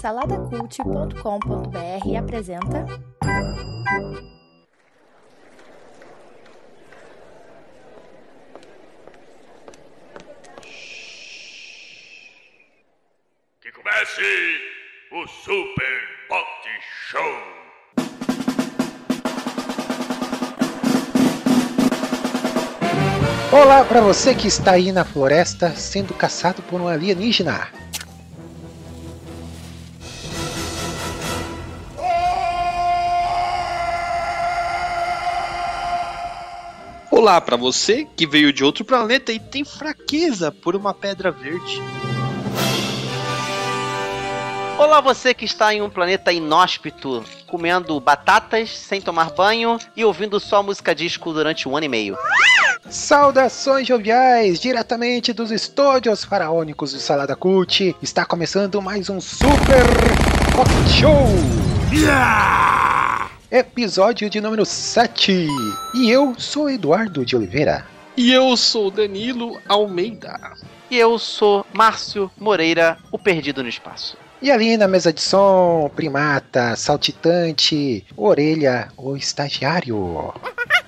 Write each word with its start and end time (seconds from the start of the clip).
Saladacult.com.br 0.00 2.16
apresenta. 2.18 2.84
Que 13.60 13.70
comece 13.70 14.60
o 15.12 15.28
Super 15.28 16.00
Pot 16.28 16.68
Show! 17.08 17.22
Olá 23.52 23.84
para 23.84 24.00
você 24.00 24.34
que 24.34 24.48
está 24.48 24.72
aí 24.72 24.90
na 24.90 25.04
floresta 25.04 25.70
sendo 25.76 26.12
caçado 26.14 26.60
por 26.62 26.80
um 26.80 26.88
alienígena. 26.88 27.68
Olá 37.22 37.40
para 37.40 37.56
você 37.56 38.04
que 38.16 38.26
veio 38.26 38.52
de 38.52 38.64
outro 38.64 38.84
planeta 38.84 39.30
e 39.30 39.38
tem 39.38 39.64
fraqueza 39.64 40.50
por 40.50 40.74
uma 40.74 40.92
pedra 40.92 41.30
verde. 41.30 41.80
Olá, 44.76 45.00
você 45.00 45.32
que 45.32 45.44
está 45.44 45.72
em 45.72 45.80
um 45.80 45.88
planeta 45.88 46.32
inóspito, 46.32 47.22
comendo 47.46 48.00
batatas, 48.00 48.76
sem 48.76 49.00
tomar 49.00 49.30
banho 49.30 49.78
e 49.96 50.04
ouvindo 50.04 50.40
só 50.40 50.64
música 50.64 50.92
disco 50.92 51.32
durante 51.32 51.68
um 51.68 51.76
ano 51.76 51.86
e 51.86 51.88
meio. 51.88 52.18
Saudações 52.90 53.86
joviais, 53.86 54.58
diretamente 54.58 55.32
dos 55.32 55.52
estúdios 55.52 56.24
faraônicos 56.24 56.92
do 56.92 56.98
Salada 56.98 57.36
Cult. 57.36 57.94
Está 58.02 58.24
começando 58.24 58.82
mais 58.82 59.08
um 59.08 59.20
Super 59.20 59.86
Rock 60.56 60.72
Show. 60.90 61.28
Episódio 63.52 64.30
de 64.30 64.40
número 64.40 64.64
7. 64.64 65.46
E 65.94 66.10
eu 66.10 66.34
sou 66.38 66.70
Eduardo 66.70 67.22
de 67.22 67.36
Oliveira. 67.36 67.84
E 68.16 68.32
eu 68.32 68.56
sou 68.56 68.90
Danilo 68.90 69.60
Almeida. 69.68 70.40
E 70.90 70.96
eu 70.96 71.18
sou 71.18 71.66
Márcio 71.70 72.30
Moreira, 72.38 72.96
o 73.10 73.18
perdido 73.18 73.62
no 73.62 73.68
espaço. 73.68 74.16
E 74.40 74.50
ali 74.50 74.78
na 74.78 74.88
mesa 74.88 75.12
de 75.12 75.20
som, 75.20 75.90
primata, 75.94 76.74
saltitante, 76.76 78.06
orelha, 78.16 78.88
o 78.96 79.18
estagiário. 79.18 80.32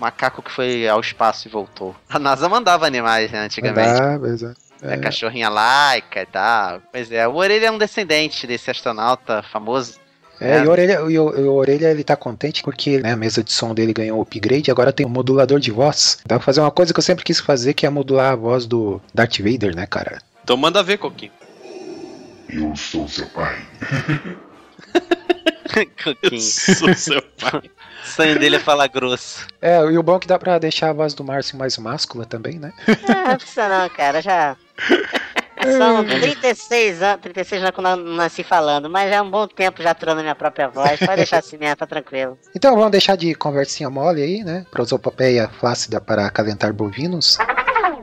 Macaco 0.01 0.41
que 0.41 0.51
foi 0.51 0.89
ao 0.89 1.03
espaço 1.03 1.47
e 1.47 1.51
voltou. 1.51 1.95
A 2.09 2.19
NASA 2.19 2.48
mandava 2.48 2.87
animais, 2.87 3.31
né, 3.31 3.41
antigamente. 3.41 4.01
Ah, 4.01 4.19
beleza. 4.19 4.57
É, 4.81 4.97
cachorrinha 4.97 5.51
laica 5.51 6.23
e 6.23 6.27
tal. 6.27 6.81
Pois 6.91 7.12
é, 7.12 7.29
o 7.29 7.35
Orelha 7.35 7.67
é 7.67 7.70
um 7.70 7.79
descendente 7.79 8.47
desse 8.47 8.70
astronauta 8.70 9.42
famoso. 9.42 10.03
É, 10.41 10.57
É. 10.59 10.65
e 10.65 10.67
o 10.67 10.71
Orelha, 10.71 10.93
e 10.95 11.19
o, 11.19 11.39
e 11.39 11.43
o 11.45 11.53
Orelha 11.55 11.91
ele 11.91 12.03
tá 12.05 12.17
contente 12.17 12.63
porque 12.63 12.99
né, 12.99 13.13
a 13.13 13.17
mesa 13.17 13.43
de 13.43 13.53
som 13.53 13.75
dele 13.75 13.93
ganhou 13.93 14.21
upgrade 14.21 14.71
agora 14.71 14.93
tem 14.93 15.07
um 15.07 15.09
modulador 15.11 15.61
de 15.61 15.71
voz. 15.71 16.19
Dá 16.27 16.37
pra 16.37 16.45
fazer 16.45 16.61
uma 16.61 16.71
coisa 16.71 16.93
que 16.93 16.99
eu 16.99 17.03
sempre 17.05 17.25
quis 17.25 17.41
fazer, 17.41 17.75
que 17.75 17.87
é 17.87 17.91
modular 17.91 18.33
a 18.33 18.37
voz 18.37 18.67
do 18.67 19.01
Darth 19.15 19.39
Vader, 19.39 19.75
né, 19.75 19.87
cara? 19.87 20.19
Então 20.43 20.57
manda 20.57 20.83
ver, 20.83 20.99
Coquinho. 20.99 21.33
Eu 22.49 22.75
sou 22.77 23.09
seu 23.09 23.27
pai. 23.27 23.57
Coquinho. 26.05 26.41
Sou 26.41 26.95
seu 26.95 27.23
pai. 27.41 27.63
O 28.05 28.07
sonho 28.07 28.39
dele 28.39 28.57
é 28.57 28.61
falar 28.61 28.87
grosso. 28.89 29.47
É, 29.61 29.79
e 29.85 29.98
o 29.98 30.03
bom 30.03 30.17
é 30.17 30.21
que 30.21 30.27
dá 30.27 30.39
pra 30.39 30.59
deixar 30.59 30.91
a 30.91 30.93
voz 30.93 31.15
do 31.15 31.25
Márcio 31.25 31.57
mais 31.59 31.77
máscula 31.79 32.25
também, 32.27 32.59
né? 32.59 32.73
Ah, 33.09 33.31
não 33.31 33.37
precisa 33.37 33.69
não, 33.69 33.89
cara, 33.89 34.21
já. 34.21 34.57
São 35.73 36.05
36 36.05 37.03
anos, 37.03 37.23
36 37.23 37.62
anos 37.62 37.75
que 37.75 37.81
eu 37.81 37.83
não 37.83 37.97
nasci 37.97 38.43
falando, 38.43 38.89
mas 38.89 39.11
já 39.11 39.17
é 39.17 39.23
um 39.23 39.31
bom 39.31 39.47
tempo 39.47 39.83
já 39.83 39.91
aturando 39.91 40.20
minha 40.20 40.34
própria 40.34 40.69
voz. 40.69 40.98
Pode 40.98 41.17
deixar 41.17 41.39
assim 41.45 41.57
mesmo, 41.57 41.77
tá 41.77 41.87
tranquilo. 41.87 42.39
Então 42.55 42.75
vamos 42.75 42.91
deixar 42.91 43.17
de 43.17 43.34
conversinha 43.34 43.91
mole 43.91 44.23
aí, 44.23 44.45
né? 44.45 44.65
Prosopopeia 44.70 45.48
flácida 45.61 46.01
para 46.01 46.27
acalentar 46.27 46.73
bovinos. 46.73 47.39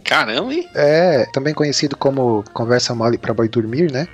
Caramba, 0.03 0.53
hein? 0.53 0.69
É, 0.75 1.25
também 1.31 1.53
conhecido 1.53 1.95
como 1.95 2.43
conversa 2.53 2.93
mole 2.93 3.17
para 3.17 3.33
boi 3.33 3.47
dormir, 3.47 3.91
né? 3.91 4.07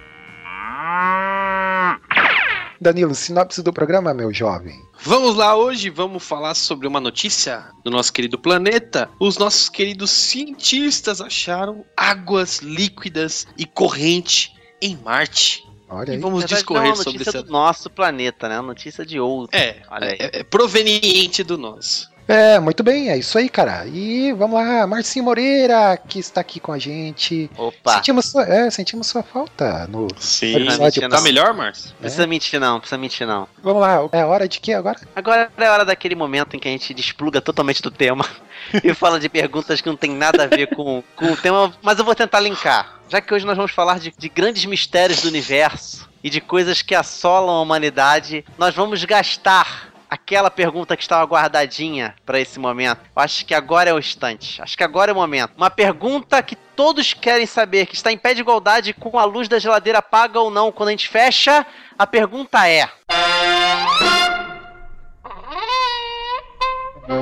Danilo, 2.80 3.16
sinopse 3.16 3.62
do 3.64 3.74
programa, 3.74 4.14
meu 4.14 4.32
jovem. 4.34 4.80
Vamos 5.04 5.36
lá, 5.36 5.56
hoje 5.56 5.90
vamos 5.90 6.24
falar 6.24 6.54
sobre 6.56 6.88
uma 6.88 7.00
notícia 7.00 7.66
do 7.84 7.90
nosso 7.92 8.12
querido 8.14 8.38
planeta. 8.38 9.10
Os 9.20 9.38
nossos 9.38 9.70
queridos 9.70 10.12
cientistas 10.12 11.22
acharam 11.22 11.84
águas 11.96 12.60
líquidas 12.60 13.48
e 13.58 13.66
corrente 13.66 14.54
em 14.82 14.96
Marte. 14.98 15.64
Olha 15.90 16.12
E 16.12 16.16
aí. 16.16 16.20
vamos 16.20 16.42
Na 16.42 16.48
verdade, 16.48 16.52
não 16.52 16.56
é 16.56 16.60
discorrer 16.60 16.90
uma 16.90 16.96
sobre 16.98 17.12
notícia 17.20 17.30
essa. 17.40 17.44
do 17.44 17.52
nosso 17.52 17.90
planeta, 17.90 18.50
né? 18.50 18.56
Uma 18.60 18.68
notícia 18.68 19.06
de 19.06 19.20
outro. 19.20 19.58
É, 19.58 19.82
Olha 19.90 20.08
aí. 20.09 20.18
é, 20.20 20.40
é 20.40 20.44
proveniente 20.44 21.44
do 21.44 21.58
nosso. 21.58 22.09
É, 22.28 22.60
muito 22.60 22.84
bem, 22.84 23.10
é 23.10 23.18
isso 23.18 23.38
aí, 23.38 23.48
cara. 23.48 23.86
E 23.88 24.34
vamos 24.34 24.56
lá, 24.62 24.86
Marcinho 24.86 25.24
Moreira, 25.24 25.96
que 25.96 26.20
está 26.20 26.42
aqui 26.42 26.60
com 26.60 26.74
a 26.74 26.78
gente. 26.78 27.50
Opa. 27.58 27.94
Sentimos 27.94 28.26
sua, 28.26 28.44
é, 28.44 28.70
sentimos 28.70 29.08
sua 29.08 29.24
falta 29.24 29.88
no 29.88 30.08
Sim. 30.18 30.58
episódio. 30.58 31.10
Tá 31.10 31.22
melhor, 31.22 31.54
Márcio? 31.54 31.94
Precisa 32.00 32.28
mentir 32.28 32.60
não, 32.60 32.80
precisa 32.80 32.98
mentir 32.98 33.26
não. 33.26 33.48
Vamos 33.64 33.82
lá, 33.82 34.10
é 34.12 34.26
hora 34.26 34.48
de 34.48 34.60
quê 34.60 34.74
agora? 34.74 35.00
Agora 35.16 35.50
é 35.58 35.70
hora 35.70 35.86
daquele 35.86 36.16
momento 36.16 36.56
em 36.56 36.60
que 36.60 36.68
a 36.68 36.72
gente 36.72 36.94
despluga 36.94 37.40
totalmente 37.40 37.82
do 37.82 37.90
tema 37.90 38.26
e 38.84 38.94
fala 38.94 39.20
de 39.20 39.30
perguntas 39.30 39.80
que 39.80 39.88
não 39.88 39.96
tem 39.96 40.12
nada 40.12 40.44
a 40.44 40.48
ver 40.48 40.76
com, 40.76 41.02
com 41.16 41.32
o 41.32 41.38
tema, 41.38 41.74
mas 41.82 41.98
eu 41.98 42.04
vou 42.04 42.14
tentar 42.14 42.42
linkar. 42.42 43.00
Já 43.08 43.22
que 43.22 43.34
hoje 43.34 43.46
nós 43.46 43.56
vamos 43.56 43.72
falar 43.72 44.00
de, 44.00 44.14
de 44.18 44.28
grandes 44.28 44.66
mistérios 44.66 45.22
do 45.22 45.30
universo 45.30 46.09
e 46.22 46.30
de 46.30 46.42
coisas 46.42 46.82
que 46.82 46.94
assolam 46.94 47.56
a 47.56 47.62
humanidade, 47.62 48.44
nós 48.58 48.76
vamos 48.76 49.02
gastar 49.06 49.94
aquela 50.09 50.50
pergunta 50.50 50.95
que 50.95 51.03
estava 51.03 51.23
guardadinha 51.25 52.16
para 52.25 52.40
esse 52.40 52.59
momento. 52.59 53.01
Eu 53.16 53.22
acho 53.22 53.45
que 53.45 53.53
agora 53.53 53.90
é 53.90 53.94
o 53.94 54.00
instante. 54.00 54.62
Acho 54.62 54.78
que 54.78 54.84
agora 54.84 55.12
é 55.12 55.13
o 55.13 55.18
momento. 55.18 55.53
Uma 55.57 55.69
pergunta 55.69 56.41
que 56.41 56.56
todos 56.56 57.13
querem 57.13 57.45
saber, 57.45 57.85
que 57.85 57.95
está 57.95 58.12
em 58.12 58.17
pé 58.17 58.34
de 58.34 58.41
igualdade 58.41 58.94
com 58.94 59.19
a 59.19 59.25
luz 59.25 59.47
da 59.47 59.59
geladeira 59.59 60.01
paga 60.01 60.40
ou 60.40 60.50
não. 60.50 60.72
Quando 60.72 60.90
a 60.90 60.91
gente 60.91 61.07
fecha, 61.07 61.66
a 61.97 62.07
pergunta 62.07 62.67
é: 62.67 62.90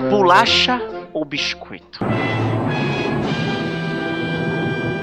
Bolacha 0.09 0.81
ou 1.13 1.25
biscoito? 1.25 2.00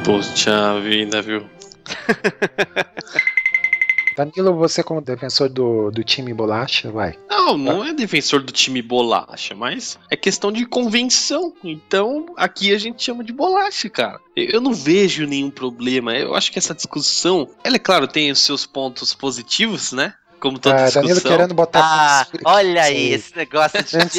Poxa 0.04 0.80
vida, 0.80 1.22
viu? 1.22 1.48
Danilo, 4.16 4.54
você 4.54 4.82
como 4.82 5.00
defensor 5.00 5.48
do, 5.48 5.90
do 5.90 6.04
time 6.04 6.32
Bolacha, 6.32 6.90
vai. 6.90 7.16
Não, 7.28 7.58
não 7.58 7.84
é 7.84 7.92
defensor 7.92 8.42
do 8.42 8.52
time 8.52 8.80
bolacha, 8.80 9.54
mas 9.54 9.98
é 10.10 10.16
questão 10.16 10.52
de 10.52 10.64
convenção. 10.64 11.52
Então, 11.64 12.26
aqui 12.36 12.72
a 12.72 12.78
gente 12.78 13.02
chama 13.02 13.24
de 13.24 13.32
bolacha, 13.32 13.90
cara. 13.90 14.20
Eu 14.36 14.60
não 14.60 14.72
vejo 14.72 15.26
nenhum 15.26 15.50
problema. 15.50 16.14
Eu 16.16 16.34
acho 16.34 16.52
que 16.52 16.58
essa 16.58 16.74
discussão, 16.74 17.48
ela 17.64 17.76
é 17.76 17.80
claro, 17.80 18.06
tem 18.06 18.30
os 18.30 18.40
seus 18.40 18.64
pontos 18.64 19.14
positivos, 19.14 19.92
né? 19.92 20.14
Como 20.42 20.58
toda 20.58 20.74
Ah, 20.74 20.78
discussão. 20.86 21.02
Danilo 21.02 21.20
querendo 21.20 21.54
botar. 21.54 21.80
Ah, 21.84 22.26
olha 22.46 22.82
aí, 22.82 23.12
esse 23.12 23.36
negócio 23.36 23.78
Gente 23.86 24.18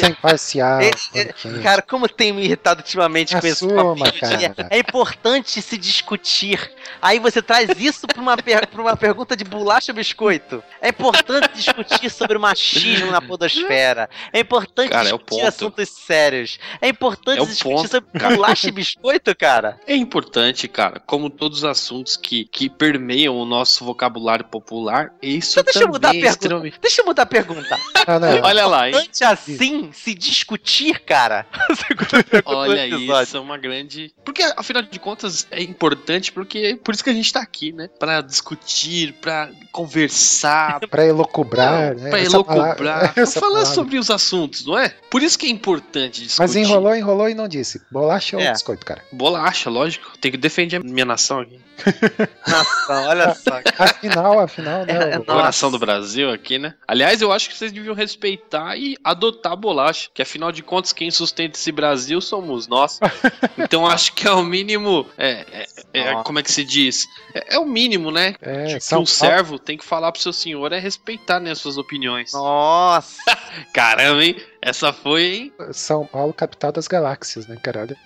Ele- 0.80 0.94
ele- 1.14 1.32
porque- 1.34 1.60
Cara, 1.62 1.82
como 1.82 2.08
tem 2.08 2.32
me 2.32 2.42
irritado 2.42 2.80
ultimamente 2.80 3.32
com 3.38 3.46
esse 3.46 3.64
Assuma, 3.66 3.94
papinho 3.94 4.38
de- 4.38 4.48
cara. 4.48 4.68
É 4.70 4.78
importante 4.78 5.60
se 5.60 5.76
discutir. 5.76 6.72
Aí 7.02 7.18
você 7.18 7.42
traz 7.42 7.68
isso 7.78 8.06
pra 8.06 8.22
uma, 8.22 8.38
per- 8.38 8.66
pra 8.68 8.80
uma 8.80 8.96
pergunta 8.96 9.36
de 9.36 9.44
bolacha 9.44 9.92
ou 9.92 9.96
biscoito. 9.96 10.62
É 10.80 10.88
importante 10.88 11.50
discutir 11.54 12.08
sobre 12.10 12.38
o 12.38 12.40
machismo 12.40 13.10
na 13.10 13.20
podosfera. 13.20 14.08
É 14.32 14.40
importante 14.40 14.90
Cara, 14.90 15.02
é 15.08 15.12
discutir 15.12 15.28
ponto. 15.36 15.46
assuntos 15.46 15.88
sérios. 15.90 16.58
É 16.80 16.88
importante 16.88 17.42
É 17.42 17.44
discutir 17.44 17.74
ponto, 17.76 17.90
sobre 17.90 18.18
cara. 18.18 18.34
bolacha 18.34 18.68
e 18.68 18.72
biscoito, 18.72 19.36
cara. 19.36 19.78
É 19.86 19.94
importante, 19.94 20.66
cara, 20.68 21.00
como 21.00 21.28
todos 21.28 21.58
os 21.58 21.64
assuntos 21.64 22.16
que, 22.16 22.46
que 22.46 22.70
permeiam 22.70 23.36
o 23.36 23.44
nosso 23.44 23.84
vocabulário 23.84 24.46
popular, 24.46 25.12
isso 25.20 25.60
Então 25.60 25.64
deixa 25.64 25.80
eu 25.82 25.88
mudar 25.88 26.08
também 26.08 26.13
é 26.13 26.13
pergunta. 26.20 26.78
Deixa 26.80 27.00
eu 27.02 27.06
mudar 27.06 27.22
a 27.22 27.26
pergunta. 27.26 27.78
Ah, 28.06 28.18
não. 28.18 28.42
Olha 28.42 28.66
lá, 28.66 28.88
hein? 28.88 28.94
Antes 28.96 29.22
assim, 29.22 29.90
se 29.92 30.14
discutir, 30.14 31.00
cara. 31.00 31.46
Olha 32.44 32.86
isso, 33.22 33.36
é 33.36 33.40
uma 33.40 33.56
grande. 33.58 34.12
Porque, 34.24 34.42
afinal 34.56 34.82
de 34.82 34.98
contas, 34.98 35.46
é 35.50 35.62
importante, 35.62 36.32
porque 36.32 36.58
é 36.58 36.76
por 36.76 36.94
isso 36.94 37.02
que 37.04 37.10
a 37.10 37.14
gente 37.14 37.32
tá 37.32 37.40
aqui, 37.40 37.72
né? 37.72 37.88
Pra 37.98 38.20
discutir, 38.20 39.12
pra 39.20 39.50
conversar, 39.72 40.80
Pra 40.90 41.04
elocubrar, 41.06 41.94
né? 41.94 42.10
pra 42.10 42.18
Essa 42.20 42.36
elocubrar, 42.36 42.76
palavra- 42.76 43.08
pra 43.12 43.26
falar 43.26 43.46
palavra. 43.48 43.66
sobre 43.74 43.98
os 43.98 44.10
assuntos, 44.10 44.64
não 44.66 44.78
é? 44.78 44.88
Por 45.10 45.22
isso 45.22 45.38
que 45.38 45.46
é 45.46 45.50
importante 45.50 46.22
discutir. 46.22 46.40
Mas 46.40 46.56
enrolou, 46.56 46.94
enrolou 46.94 47.28
e 47.28 47.34
não 47.34 47.48
disse. 47.48 47.80
Bolacha 47.90 48.36
ou 48.36 48.42
É. 48.42 48.52
biscoito, 48.52 48.84
cara? 48.84 49.02
Bolacha, 49.12 49.70
lógico. 49.70 50.16
Tem 50.18 50.30
que 50.30 50.36
defender 50.36 50.76
a 50.76 50.80
minha 50.80 51.04
nação 51.04 51.40
aqui. 51.40 51.60
Nossa, 52.46 53.08
olha 53.08 53.34
só. 53.34 53.60
Afinal, 53.78 54.38
afinal, 54.40 54.84
né? 54.86 55.14
É, 55.14 55.18
o- 55.18 55.24
Coração 55.24 55.70
do 55.70 55.78
Brasil 55.78 56.30
aqui, 56.32 56.58
né? 56.58 56.74
Aliás, 56.86 57.20
eu 57.20 57.32
acho 57.32 57.48
que 57.48 57.56
vocês 57.56 57.72
deviam 57.72 57.94
respeitar 57.94 58.76
e 58.76 58.96
adotar 59.02 59.52
a 59.52 59.56
bolacha. 59.56 60.08
Que 60.14 60.22
afinal 60.22 60.52
de 60.52 60.62
contas, 60.62 60.92
quem 60.92 61.10
sustenta 61.10 61.56
esse 61.58 61.72
Brasil 61.72 62.20
somos 62.20 62.66
nós. 62.66 62.98
Então 63.58 63.86
acho 63.86 64.12
que 64.12 64.26
é 64.26 64.30
o 64.32 64.42
mínimo. 64.42 65.06
É, 65.16 65.44
é- 65.52 65.66
é- 65.94 66.22
como 66.22 66.38
é 66.38 66.42
que 66.42 66.50
se 66.52 66.64
diz? 66.64 67.06
É, 67.34 67.54
é 67.56 67.58
o 67.58 67.64
mínimo, 67.64 68.10
né? 68.10 68.34
É, 68.42 68.78
que 68.78 68.94
um 68.96 69.06
servo 69.06 69.58
tem 69.58 69.76
que 69.78 69.84
falar 69.84 70.12
pro 70.12 70.20
seu 70.20 70.32
senhor 70.32 70.72
é 70.72 70.78
respeitar 70.78 71.40
né, 71.40 71.50
as 71.52 71.58
suas 71.58 71.76
opiniões. 71.78 72.32
Nossa. 72.32 73.16
Caramba, 73.72 74.24
hein? 74.24 74.36
Essa 74.60 74.92
foi, 74.92 75.22
hein? 75.24 75.52
São 75.72 76.06
Paulo, 76.06 76.32
capital 76.32 76.72
das 76.72 76.86
galáxias, 76.88 77.46
né, 77.46 77.56
caralho? 77.62 77.96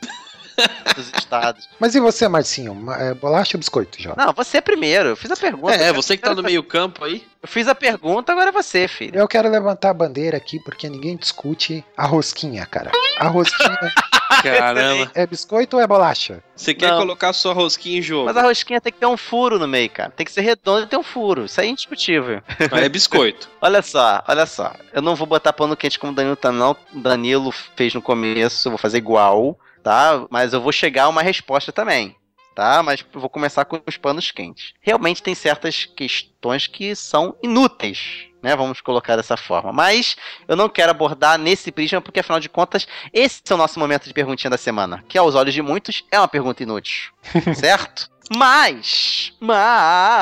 Dos 0.97 1.09
estados. 1.17 1.69
Mas 1.79 1.95
e 1.95 2.01
você, 2.01 2.27
Marcinho? 2.29 2.75
Ma- 2.75 2.97
é, 2.97 3.15
bolacha 3.15 3.57
ou 3.57 3.59
biscoito, 3.59 4.01
já? 4.01 4.15
Não, 4.17 4.33
você 4.33 4.61
primeiro. 4.61 5.11
Eu 5.11 5.17
fiz 5.17 5.31
a 5.31 5.37
pergunta. 5.37 5.75
É, 5.75 5.93
você 5.93 6.17
que 6.17 6.23
tá 6.23 6.35
no 6.35 6.43
meio 6.43 6.63
campo 6.63 7.05
aí. 7.05 7.25
Eu 7.41 7.49
fiz 7.49 7.69
a 7.69 7.75
pergunta, 7.75 8.33
agora 8.33 8.49
é 8.49 8.53
você, 8.53 8.89
filho. 8.89 9.19
Eu 9.21 9.29
quero 9.29 9.49
levantar 9.49 9.91
a 9.91 9.95
bandeira 9.95 10.37
aqui 10.37 10.59
porque 10.59 10.89
ninguém 10.89 11.17
discute 11.17 11.85
a 11.97 12.05
rosquinha, 12.05 12.67
cara. 12.67 12.91
A 13.21 13.29
rosquinha 13.29 13.79
Caramba. 14.43 15.11
é 15.15 15.27
biscoito 15.27 15.77
ou 15.77 15.83
é 15.83 15.87
bolacha? 15.87 16.43
Você 16.55 16.75
quer 16.75 16.91
Não. 16.91 16.99
colocar 16.99 17.33
sua 17.33 17.53
rosquinha 17.53 17.99
em 17.99 18.03
jogo? 18.03 18.27
Mas 18.27 18.37
a 18.37 18.43
rosquinha 18.43 18.81
tem 18.81 18.93
que 18.93 18.99
ter 18.99 19.07
um 19.07 19.17
furo 19.17 19.59
no 19.59 19.67
meio, 19.69 19.89
cara. 19.91 20.11
Tem 20.11 20.27
que 20.27 20.33
ser 20.33 20.41
redondo 20.43 20.83
e 20.85 20.87
ter 20.87 20.97
um 20.97 21.03
furo. 21.03 21.45
Isso 21.45 21.61
aí 21.61 21.69
é 21.69 21.71
indiscutível. 21.71 22.43
Mas 22.71 22.83
é 22.83 22.89
biscoito. 22.89 23.49
Olha 23.61 23.83
só, 23.83 24.23
olha 24.29 24.47
só. 24.47 24.73
Eu 24.93 25.03
não 25.03 25.17
vou 25.17 25.27
botar 25.27 25.53
pano 25.53 25.77
quente 25.77 25.99
como 25.99 26.13
o 26.13 26.15
Danilo 26.15 26.37
tá, 26.37 26.53
não. 26.53 26.77
Danilo 26.95 27.51
fez 27.77 27.93
no 27.95 28.01
começo, 28.03 28.69
eu 28.69 28.71
vou 28.73 28.79
fazer 28.79 28.99
igual, 28.99 29.59
tá? 29.89 30.27
Mas 30.29 30.53
eu 30.53 30.61
vou 30.61 30.71
chegar 30.71 31.05
a 31.05 31.09
uma 31.09 31.23
resposta 31.23 31.73
também, 31.73 32.15
tá? 32.55 32.83
Mas 32.83 33.03
vou 33.11 33.31
começar 33.31 33.65
com 33.65 33.81
os 33.87 33.97
panos 33.97 34.31
quentes. 34.31 34.75
Realmente 34.83 35.23
tem 35.23 35.35
certas 35.35 35.87
questões 35.87 36.67
que 36.67 36.95
são 36.95 37.35
inúteis, 37.43 38.27
né? 38.43 38.55
Vamos 38.55 38.83
colocar 38.83 39.17
dessa 39.17 39.35
forma. 39.35 39.73
Mas 39.73 40.15
eu 40.47 40.55
não 40.55 40.69
quero 40.69 40.91
abordar 40.91 41.39
nesse 41.39 41.73
prisma, 41.73 42.03
porque 42.03 42.21
afinal 42.21 42.39
de 42.39 42.51
contas, 42.51 42.87
esse 43.15 43.41
é 43.49 43.55
o 43.55 43.57
nosso 43.57 43.81
momento 43.81 44.05
de 44.05 44.13
perguntinha 44.13 44.51
da 44.51 44.59
semana. 44.59 45.03
Que 45.09 45.17
aos 45.17 45.35
olhos 45.35 45.55
de 45.55 45.63
muitos 45.63 46.05
é 46.13 46.19
uma 46.19 46.29
pergunta 46.29 46.63
inútil, 46.63 47.11
certo? 47.57 48.11
Mas, 48.37 49.33
mas 49.41 50.19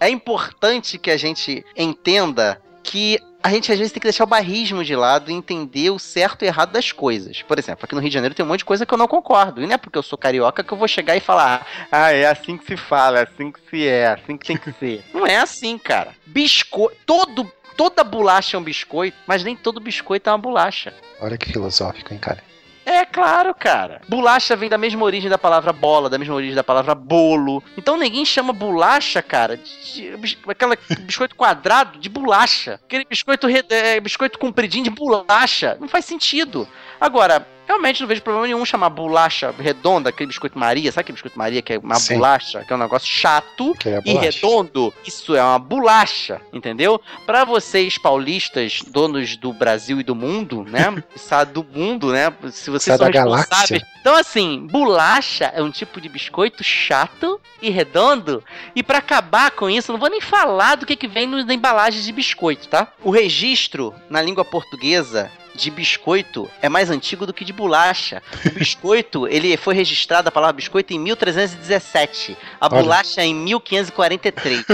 é 0.00 0.08
importante 0.08 0.96
que 0.96 1.10
a 1.10 1.18
gente 1.18 1.62
entenda 1.76 2.62
que 2.82 3.20
a 3.44 3.50
gente 3.50 3.70
às 3.70 3.78
vezes 3.78 3.92
tem 3.92 4.00
que 4.00 4.06
deixar 4.06 4.24
o 4.24 4.26
barrismo 4.26 4.82
de 4.82 4.96
lado 4.96 5.30
e 5.30 5.34
entender 5.34 5.90
o 5.90 5.98
certo 5.98 6.46
e 6.46 6.46
errado 6.46 6.72
das 6.72 6.90
coisas. 6.92 7.42
Por 7.42 7.58
exemplo, 7.58 7.84
aqui 7.84 7.94
no 7.94 8.00
Rio 8.00 8.08
de 8.08 8.14
Janeiro 8.14 8.34
tem 8.34 8.42
um 8.42 8.48
monte 8.48 8.60
de 8.60 8.64
coisa 8.64 8.86
que 8.86 8.94
eu 8.94 8.96
não 8.96 9.06
concordo. 9.06 9.62
E 9.62 9.66
não 9.66 9.74
é 9.74 9.76
porque 9.76 9.98
eu 9.98 10.02
sou 10.02 10.16
carioca 10.16 10.64
que 10.64 10.72
eu 10.72 10.78
vou 10.78 10.88
chegar 10.88 11.14
e 11.14 11.20
falar: 11.20 11.66
ah, 11.92 12.10
é 12.10 12.24
assim 12.24 12.56
que 12.56 12.64
se 12.64 12.74
fala, 12.74 13.18
é 13.18 13.22
assim 13.24 13.52
que 13.52 13.60
se 13.68 13.86
é, 13.86 13.98
é 13.98 14.06
assim 14.06 14.38
que 14.38 14.46
tem 14.46 14.56
que 14.56 14.72
ser. 14.72 15.04
não 15.12 15.26
é 15.26 15.36
assim, 15.36 15.76
cara. 15.76 16.14
Biscoito. 16.24 16.96
Todo. 17.04 17.52
Toda 17.76 18.04
bolacha 18.04 18.56
é 18.56 18.60
um 18.60 18.62
biscoito, 18.62 19.16
mas 19.26 19.42
nem 19.42 19.56
todo 19.56 19.80
biscoito 19.80 20.30
é 20.30 20.32
uma 20.32 20.38
bolacha. 20.38 20.94
Olha 21.20 21.36
que 21.36 21.52
filosófico, 21.52 22.14
hein, 22.14 22.20
cara? 22.20 22.40
É 22.86 23.04
claro, 23.04 23.54
cara. 23.54 24.02
Bolacha 24.08 24.54
vem 24.54 24.68
da 24.68 24.76
mesma 24.76 25.04
origem 25.04 25.30
da 25.30 25.38
palavra 25.38 25.72
bola, 25.72 26.10
da 26.10 26.18
mesma 26.18 26.34
origem 26.34 26.54
da 26.54 26.62
palavra 26.64 26.94
bolo. 26.94 27.62
Então 27.78 27.96
ninguém 27.96 28.24
chama 28.24 28.52
bolacha, 28.52 29.22
cara, 29.22 29.56
de, 29.56 30.16
de- 30.16 30.38
aquela 30.46 30.76
biscoito 31.00 31.34
quadrado 31.34 31.98
de 31.98 32.08
bolacha. 32.08 32.78
Aquele 32.84 33.04
biscoito, 33.04 33.46
é, 33.48 34.00
biscoito 34.00 34.38
compridinho 34.38 34.84
de 34.84 34.90
bolacha. 34.90 35.76
Não 35.80 35.88
faz 35.88 36.04
sentido. 36.04 36.68
Agora, 37.00 37.46
realmente 37.66 38.00
não 38.00 38.08
vejo 38.08 38.22
problema 38.22 38.46
nenhum 38.46 38.64
chamar 38.64 38.90
bolacha 38.90 39.54
redonda, 39.58 40.10
aquele 40.10 40.28
biscoito 40.28 40.58
Maria. 40.58 40.90
Sabe 40.92 41.00
aquele 41.02 41.14
biscoito 41.14 41.38
Maria 41.38 41.62
que 41.62 41.72
é 41.74 41.78
uma 41.78 41.94
Sim. 41.96 42.14
bolacha, 42.14 42.64
que 42.64 42.72
é 42.72 42.76
um 42.76 42.78
negócio 42.78 43.08
chato? 43.08 43.74
Que 43.78 43.88
é 43.90 44.00
e 44.04 44.14
redondo, 44.14 44.92
isso 45.06 45.34
é 45.34 45.42
uma 45.42 45.58
bolacha, 45.58 46.40
entendeu? 46.52 47.00
Pra 47.26 47.44
vocês 47.44 47.98
paulistas, 47.98 48.80
donos 48.86 49.36
do 49.36 49.52
Brasil 49.52 50.00
e 50.00 50.02
do 50.02 50.14
mundo, 50.14 50.64
né? 50.68 51.02
Sabe 51.16 51.52
do 51.52 51.64
mundo, 51.64 52.12
né? 52.12 52.32
Se 52.50 52.70
vocês 52.70 52.96
Sabe 52.96 52.98
são 52.98 53.06
da 53.06 53.10
galáxia. 53.12 53.48
responsáveis. 53.50 53.82
Então 54.00 54.14
assim, 54.16 54.66
bolacha 54.70 55.46
é 55.54 55.62
um 55.62 55.70
tipo 55.70 56.00
de 56.00 56.08
biscoito 56.08 56.62
chato 56.62 57.40
e 57.62 57.70
redondo. 57.70 58.42
E 58.76 58.82
pra 58.82 58.98
acabar 58.98 59.50
com 59.50 59.68
isso, 59.70 59.90
não 59.92 59.98
vou 59.98 60.10
nem 60.10 60.20
falar 60.20 60.74
do 60.76 60.84
que 60.86 60.94
que 60.96 61.08
vem 61.08 61.26
no- 61.26 61.44
na 61.44 61.54
embalagem 61.54 62.02
de 62.02 62.12
biscoito, 62.12 62.68
tá? 62.68 62.88
O 63.02 63.10
registro 63.10 63.94
na 64.10 64.20
língua 64.20 64.44
portuguesa 64.44 65.30
de 65.54 65.70
biscoito 65.70 66.50
é 66.60 66.68
mais 66.68 66.90
antigo 66.90 67.26
do 67.26 67.32
que 67.32 67.44
de 67.44 67.52
bolacha. 67.52 68.22
O 68.44 68.50
biscoito, 68.50 69.26
ele 69.28 69.56
foi 69.56 69.74
registrado 69.74 70.28
a 70.28 70.32
palavra 70.32 70.54
biscoito 70.54 70.92
em 70.92 70.98
1317. 70.98 72.36
A 72.60 72.66
Olha. 72.66 72.82
bolacha 72.82 73.22
em 73.22 73.34
1543. 73.34 74.64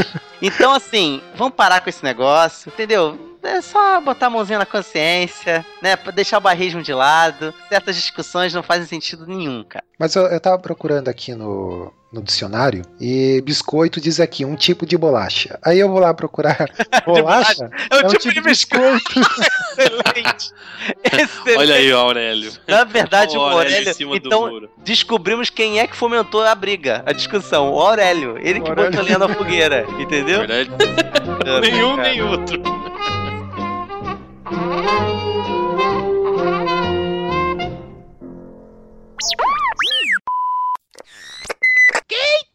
Então, 0.43 0.73
assim, 0.73 1.21
vamos 1.35 1.55
parar 1.55 1.81
com 1.81 1.91
esse 1.91 2.03
negócio, 2.03 2.71
entendeu? 2.73 3.37
É 3.43 3.61
só 3.63 4.01
botar 4.01 4.27
a 4.27 4.31
mãozinha 4.31 4.59
na 4.59 4.67
consciência, 4.67 5.65
né? 5.81 5.97
Deixar 6.15 6.39
o 6.39 6.43
barrismo 6.43 6.83
de 6.83 6.93
lado. 6.93 7.55
Certas 7.69 7.97
discussões 7.97 8.53
não 8.53 8.63
fazem 8.63 8.87
sentido 8.87 9.27
nenhum, 9.27 9.65
cara. 9.65 9.85
Mas 9.99 10.15
eu, 10.15 10.25
eu 10.27 10.41
tava 10.41 10.59
procurando 10.59 11.09
aqui 11.09 11.35
no, 11.35 11.93
no 12.13 12.23
dicionário 12.23 12.83
e 13.01 13.41
biscoito 13.43 14.01
diz 14.01 14.19
aqui 14.19 14.45
um 14.45 14.57
tipo 14.57 14.85
de 14.85 14.97
bolacha. 14.99 15.59
Aí 15.63 15.79
eu 15.79 15.89
vou 15.89 16.01
lá 16.01 16.13
procurar 16.13 16.69
bolacha. 17.07 17.71
É 17.91 18.07
um 18.07 18.11
tipo 18.11 18.35
de 18.35 18.41
biscoito. 18.41 19.21
Excelente. 19.79 20.51
Excelente. 21.05 21.59
Olha 21.59 21.75
aí, 21.77 21.93
o 21.93 21.97
Aurélio. 21.97 22.53
Na 22.67 22.83
verdade, 22.85 23.37
o 23.37 23.41
Ó, 23.41 23.51
Aurélio. 23.51 23.89
em 23.89 23.93
cima 23.93 24.19
do 24.19 24.27
Então, 24.27 24.49
muro. 24.51 24.71
descobrimos 24.79 25.51
quem 25.51 25.79
é 25.79 25.87
que 25.87 25.95
fomentou 25.97 26.43
a 26.43 26.55
briga, 26.55 27.03
a 27.07 27.13
discussão. 27.13 27.73
O 27.73 27.79
Aurélio. 27.81 28.37
Ele 28.39 28.61
que 28.61 28.67
O 28.67 28.71
Aurélio. 28.71 28.91
botou 28.91 29.05
lenha 29.05 29.19
na 29.19 29.29
fogueira, 29.29 29.87
entendeu? 29.99 30.41
Verdade. 30.47 30.71
Nenhum 31.61 31.97
nem 31.97 32.23
outro. 32.23 32.61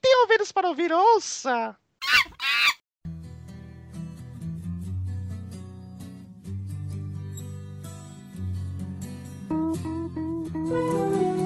Tem 0.02 0.22
ouvidos 0.22 0.52
para 0.52 0.68
ouvir, 0.68 0.92
ouça! 0.92 1.78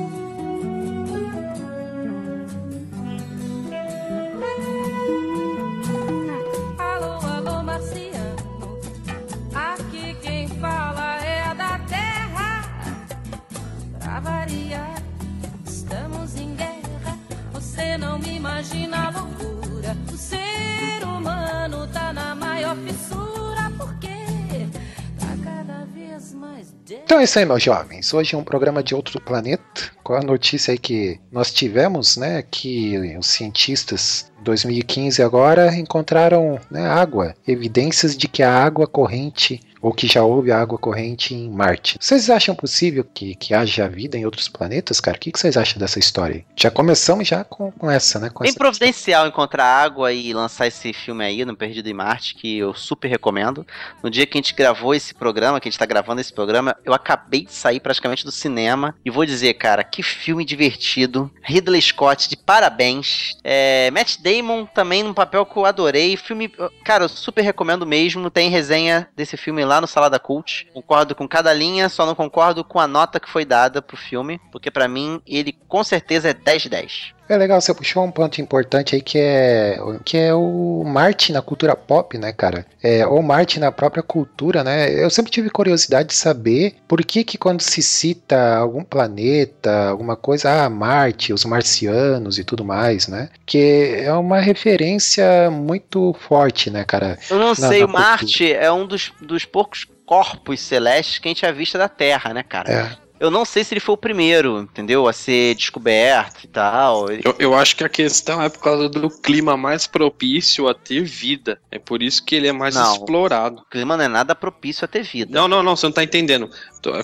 Então 27.09 27.19
é 27.19 27.23
isso 27.23 27.39
aí, 27.39 27.43
meus 27.43 27.63
jovens. 27.63 28.13
Hoje 28.13 28.35
é 28.35 28.37
um 28.37 28.43
programa 28.43 28.83
de 28.83 28.93
outro 28.93 29.19
planeta. 29.19 29.91
Com 30.03 30.13
a 30.13 30.21
notícia 30.21 30.71
aí 30.73 30.77
que 30.77 31.19
nós 31.31 31.51
tivemos, 31.51 32.15
né? 32.17 32.43
Que 32.43 33.17
os 33.17 33.25
cientistas, 33.25 34.31
em 34.39 34.43
2015 34.43 35.23
agora, 35.23 35.75
encontraram 35.75 36.59
né, 36.69 36.87
água. 36.87 37.33
Evidências 37.47 38.15
de 38.15 38.27
que 38.27 38.43
a 38.43 38.53
água 38.53 38.85
corrente, 38.85 39.59
ou 39.81 39.93
que 39.93 40.07
já 40.07 40.23
houve 40.23 40.51
água 40.51 40.77
corrente 40.77 41.33
em 41.33 41.49
Marte. 41.49 41.97
Vocês 41.99 42.29
acham 42.29 42.55
possível 42.55 43.03
que, 43.03 43.35
que 43.35 43.53
haja 43.53 43.87
vida 43.87 44.17
em 44.17 44.25
outros 44.25 44.47
planetas, 44.47 44.99
cara? 44.99 45.17
O 45.17 45.19
que, 45.19 45.31
que 45.31 45.39
vocês 45.39 45.57
acham 45.57 45.79
dessa 45.79 45.99
história 45.99 46.37
aí? 46.37 46.45
Já 46.55 46.69
começamos 46.69 47.27
já 47.27 47.43
com, 47.43 47.71
com 47.71 47.89
essa, 47.89 48.19
né? 48.19 48.29
Com 48.29 48.43
Bem 48.43 48.49
essa 48.49 48.59
providencial 48.59 49.27
encontrar 49.27 49.65
água 49.65 50.11
e 50.11 50.33
lançar 50.33 50.67
esse 50.67 50.93
filme 50.93 51.23
aí, 51.23 51.45
no 51.45 51.55
Perdido 51.55 51.89
em 51.89 51.93
Marte, 51.93 52.35
que 52.35 52.57
eu 52.57 52.73
super 52.73 53.07
recomendo. 53.07 53.65
No 54.03 54.09
dia 54.09 54.25
que 54.25 54.37
a 54.37 54.41
gente 54.41 54.53
gravou 54.53 54.93
esse 54.93 55.13
programa, 55.13 55.59
que 55.59 55.67
a 55.67 55.71
gente 55.71 55.79
tá 55.79 55.85
gravando 55.85 56.21
esse 56.21 56.33
programa, 56.33 56.75
eu 56.85 56.93
acabei 56.93 57.45
de 57.45 57.53
sair 57.53 57.79
praticamente 57.79 58.25
do 58.25 58.31
cinema. 58.31 58.95
E 59.03 59.09
vou 59.09 59.25
dizer, 59.25 59.53
cara, 59.55 59.83
que 59.83 60.03
filme 60.03 60.43
divertido. 60.43 61.31
Ridley 61.41 61.81
Scott, 61.81 62.29
de 62.29 62.35
parabéns. 62.35 63.37
É, 63.43 63.89
Matt 63.91 64.17
Damon 64.21 64.65
também 64.65 65.03
num 65.03 65.13
papel 65.13 65.45
que 65.45 65.57
eu 65.57 65.65
adorei. 65.65 66.17
Filme, 66.17 66.51
cara, 66.83 67.05
eu 67.05 67.09
super 67.09 67.41
recomendo 67.41 67.85
mesmo. 67.85 68.29
Tem 68.29 68.49
resenha 68.49 69.07
desse 69.15 69.37
filme 69.37 69.63
lá 69.63 69.68
no 69.79 69.87
Salada 69.87 70.19
Cult. 70.19 70.67
Concordo 70.73 71.13
com 71.13 71.27
cada 71.27 71.53
linha, 71.53 71.89
só 71.89 72.05
não 72.05 72.15
concordo 72.15 72.63
com 72.63 72.79
a 72.79 72.87
nota 72.87 73.19
que 73.19 73.29
foi 73.29 73.45
dada 73.45 73.81
pro 73.81 73.95
filme, 73.95 74.39
porque 74.51 74.71
pra 74.71 74.87
mim 74.87 75.21
ele 75.25 75.53
com 75.67 75.83
certeza 75.83 76.29
é 76.29 76.33
10 76.33 76.61
de 76.63 76.69
10. 76.69 77.18
É 77.29 77.37
legal, 77.37 77.61
você 77.61 77.71
puxou 77.75 78.03
um 78.03 78.09
ponto 78.11 78.41
importante 78.41 78.95
aí 78.95 79.01
que 79.01 79.19
é, 79.19 79.77
que 80.03 80.17
é 80.17 80.33
o 80.33 80.83
Marte 80.83 81.31
na 81.31 81.43
cultura 81.43 81.75
pop, 81.75 82.17
né, 82.17 82.33
cara? 82.33 82.65
É, 82.81 83.05
ou 83.05 83.21
Marte 83.21 83.59
na 83.59 83.71
própria 83.71 84.01
cultura, 84.01 84.63
né? 84.63 84.91
Eu 84.91 85.11
sempre 85.11 85.31
tive 85.31 85.47
curiosidade 85.51 86.09
de 86.09 86.15
saber 86.15 86.77
por 86.87 87.05
que 87.05 87.23
que 87.23 87.37
quando 87.37 87.61
se 87.61 87.83
cita 87.83 88.55
algum 88.57 88.83
planeta, 88.83 89.89
alguma 89.89 90.15
coisa, 90.15 90.63
ah, 90.65 90.69
Marte, 90.69 91.31
os 91.31 91.45
marcianos 91.45 92.39
e 92.39 92.43
tudo 92.43 92.65
mais, 92.65 93.07
né? 93.07 93.29
Que 93.45 94.01
é 94.03 94.11
uma 94.13 94.39
referência 94.39 95.51
muito 95.51 96.15
forte, 96.27 96.71
né, 96.71 96.83
cara? 96.83 97.19
Eu 97.29 97.37
não 97.37 97.49
Na- 97.49 97.55
sei, 97.55 97.81
na 97.81 97.85
o 97.85 97.89
Marte 97.89 98.51
é 98.51 98.71
um 98.71 98.87
dos, 98.87 99.11
dos 99.21 99.45
poucos 99.45 99.85
corpos 100.03 100.59
celestes 100.59 101.19
que 101.19 101.27
a 101.27 101.29
gente 101.29 101.45
avista 101.45 101.77
da 101.77 101.87
Terra, 101.87 102.33
né, 102.33 102.41
cara? 102.41 102.71
É. 102.71 103.08
Eu 103.19 103.29
não 103.29 103.43
sei 103.43 103.63
se 103.63 103.73
ele 103.73 103.81
foi 103.81 103.95
o 103.95 103.97
primeiro, 103.97 104.61
entendeu? 104.61 105.07
A 105.07 105.13
ser 105.13 105.55
descoberto 105.55 106.45
e 106.45 106.47
tal. 106.47 107.11
Eu, 107.11 107.35
eu 107.37 107.55
acho 107.55 107.75
que 107.75 107.83
a 107.83 107.89
questão 107.89 108.41
é 108.41 108.47
por 108.47 108.59
causa 108.59 108.87
do 108.87 109.09
clima 109.09 109.57
mais 109.57 109.85
propício 109.85 110.69
a 110.69 110.73
ter 110.73 111.03
vida. 111.03 111.59
É 111.69 111.77
por 111.77 112.01
isso 112.01 112.23
que 112.23 112.35
ele 112.35 112.47
é 112.47 112.53
mais 112.53 112.75
Não. 112.75 112.93
explorado. 112.93 113.61
O 113.61 113.69
clima 113.69 113.97
não 113.97 114.05
é 114.05 114.07
nada 114.07 114.33
propício 114.33 114.85
a 114.85 114.87
ter 114.87 115.03
vida. 115.03 115.37
Não, 115.37 115.47
não, 115.47 115.61
não, 115.61 115.75
você 115.75 115.85
não 115.85 115.93
tá 115.93 116.03
entendendo. 116.03 116.49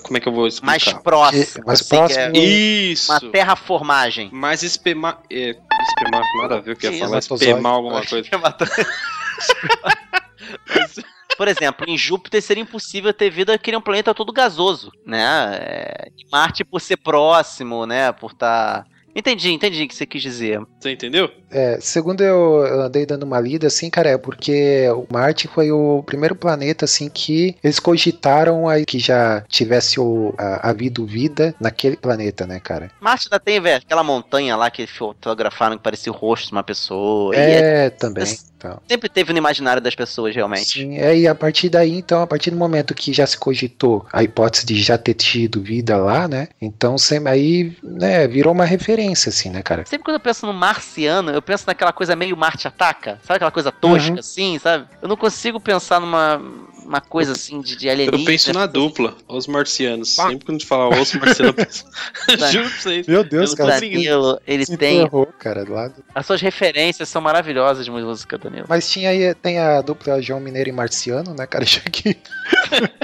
Como 0.04 0.18
é 0.18 0.20
que 0.22 0.28
eu 0.28 0.34
vou 0.34 0.48
explicar? 0.48 0.72
mais 0.72 1.04
próximo. 1.04 1.66
Mais 1.66 1.82
assim, 1.82 1.90
próximo. 1.90 2.22
é 2.22 2.40
Isso! 2.40 3.12
uma 3.12 3.20
terraformagem. 3.20 4.30
Mais 4.32 4.64
espema... 4.64 5.20
É, 5.30 5.50
espema... 5.50 6.24
Nada 6.42 6.56
a 6.56 6.62
ver 6.62 6.72
o 6.72 6.76
que 6.78 6.88
ia 6.88 6.98
falar. 6.98 7.20
Espemar 7.20 7.74
alguma 7.74 8.06
coisa. 8.06 8.30
Por 11.38 11.48
exemplo, 11.48 11.86
em 11.88 11.98
Júpiter 11.98 12.42
seria 12.42 12.64
impossível 12.64 13.14
ter 13.14 13.30
vida 13.30 13.58
que 13.58 13.72
é 13.72 13.78
um 13.78 13.82
planeta 13.82 14.14
todo 14.14 14.32
gasoso, 14.32 14.92
né? 15.06 15.58
É, 15.60 16.08
em 16.18 16.30
Marte 16.32 16.64
por 16.64 16.80
ser 16.80 16.98
próximo, 16.98 17.86
né? 17.86 18.12
Por 18.12 18.32
estar. 18.32 18.86
Entendi, 19.16 19.52
entendi 19.52 19.84
o 19.84 19.88
que 19.88 19.96
você 19.96 20.06
quis 20.06 20.22
dizer. 20.22 20.60
Você 20.80 20.92
entendeu? 20.92 21.32
É, 21.50 21.78
segundo 21.80 22.22
eu 22.22 22.82
andei 22.82 23.06
dando 23.06 23.24
uma 23.24 23.40
lida, 23.40 23.68
assim, 23.68 23.90
cara, 23.90 24.10
é 24.10 24.18
porque 24.18 24.90
o 24.90 25.06
Marte 25.10 25.48
foi 25.48 25.72
o 25.72 26.04
primeiro 26.06 26.36
planeta, 26.36 26.84
assim, 26.86 27.10
que 27.10 27.56
eles 27.64 27.80
cogitaram 27.80 28.68
aí 28.68 28.86
que 28.86 29.00
já 29.00 29.42
tivesse 29.48 30.00
o, 30.00 30.34
a, 30.38 30.70
havido 30.70 31.06
vida 31.06 31.56
naquele 31.60 31.96
planeta, 31.96 32.46
né, 32.46 32.60
cara? 32.60 32.92
Marte 33.00 33.28
ainda 33.28 33.40
tem, 33.40 33.60
velho, 33.62 33.78
aquela 33.78 34.04
montanha 34.04 34.56
lá 34.56 34.70
que 34.70 34.86
fotografaram 34.86 35.78
que 35.78 35.84
parecia 35.84 36.12
o 36.12 36.16
rosto 36.16 36.48
de 36.48 36.52
uma 36.52 36.64
pessoa. 36.64 37.34
É- 37.36 37.86
É, 37.86 37.90
também. 37.90 38.26
Então. 38.58 38.80
sempre 38.88 39.10
teve 39.10 39.32
no 39.32 39.38
imaginário 39.38 39.82
das 39.82 39.94
pessoas, 39.96 40.34
realmente. 40.36 40.80
Sim, 40.82 40.98
é, 40.98 41.16
e 41.18 41.28
a 41.28 41.36
partir 41.36 41.70
daí, 41.70 41.92
então, 41.92 42.22
a 42.22 42.28
partir 42.28 42.50
do 42.52 42.58
momento 42.58 42.96
que 42.96 43.14
já 43.14 43.26
se 43.28 43.38
cogitou 43.38 44.06
a 44.12 44.24
hipótese 44.24 44.66
de 44.66 44.82
já 44.82 44.98
ter 44.98 45.14
tido 45.14 45.62
vida 45.62 45.98
lá, 45.98 46.28
né? 46.28 46.48
Então, 46.62 46.98
sempre, 46.98 47.30
aí, 47.30 47.78
né, 47.84 48.28
virou 48.28 48.54
uma 48.54 48.66
referência, 48.66 49.05
assim, 49.14 49.50
né, 49.50 49.62
cara? 49.62 49.86
Sempre 49.86 50.04
quando 50.06 50.16
eu 50.16 50.20
penso 50.20 50.46
no 50.46 50.54
marciano, 50.54 51.32
eu 51.32 51.42
penso 51.42 51.66
naquela 51.68 51.92
coisa 51.94 52.16
meio 52.16 52.36
Marte 52.38 52.68
ataca. 52.68 53.20
Sabe 53.24 53.36
aquela 53.38 53.52
coisa 53.52 53.72
tosca, 53.72 54.12
Uhum. 54.14 54.20
assim, 54.20 54.60
sabe? 54.60 54.88
Eu 55.02 55.08
não 55.08 55.18
consigo 55.18 55.60
pensar 55.60 56.00
numa 56.00 56.42
uma 56.86 57.02
coisa 57.02 57.32
assim 57.32 57.62
de, 57.62 57.76
de 57.76 57.90
alienígena. 57.90 58.22
Eu 58.22 58.26
penso 58.28 58.54
na 58.54 58.68
dupla, 58.68 59.16
os 59.28 59.48
marcianos. 59.48 60.10
Sempre 60.10 60.46
quando 60.46 60.50
a 60.50 60.60
gente 60.60 60.68
fala 60.68 60.88
os 60.90 61.14
marcianos, 61.16 61.40
eu 61.40 61.54
penso. 61.54 61.84
Juro 62.52 62.70
pra 62.70 62.80
vocês. 62.80 63.08
Meu 63.08 63.24
Deus, 63.24 63.54
O 63.54 63.58
cara. 63.58 63.72
Danilo, 63.80 64.40
ele 64.46 64.66
se 64.68 64.78
tem. 64.78 65.02
ferrou, 65.02 65.26
cara, 65.40 65.66
do 65.66 65.74
lado. 65.74 66.04
As 66.14 66.26
suas 66.28 66.40
referências 66.42 67.10
são 67.10 67.22
maravilhosas 67.24 67.86
de 67.86 67.90
música, 67.92 68.38
Danilo. 68.38 68.68
Mas 68.70 68.88
tinha 68.88 69.10
aí, 69.10 69.34
tem 69.34 69.58
a 69.58 69.82
dupla 69.82 70.22
João 70.22 70.40
Mineiro 70.40 70.70
e 70.70 70.72
Marciano, 70.72 71.34
né, 71.34 71.48
cara? 71.48 71.66
Já 71.66 71.80
que 71.82 72.16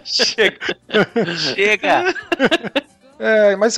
Chega! 0.03 0.57
Chega! 1.55 2.03
É, 3.21 3.55
mas 3.55 3.75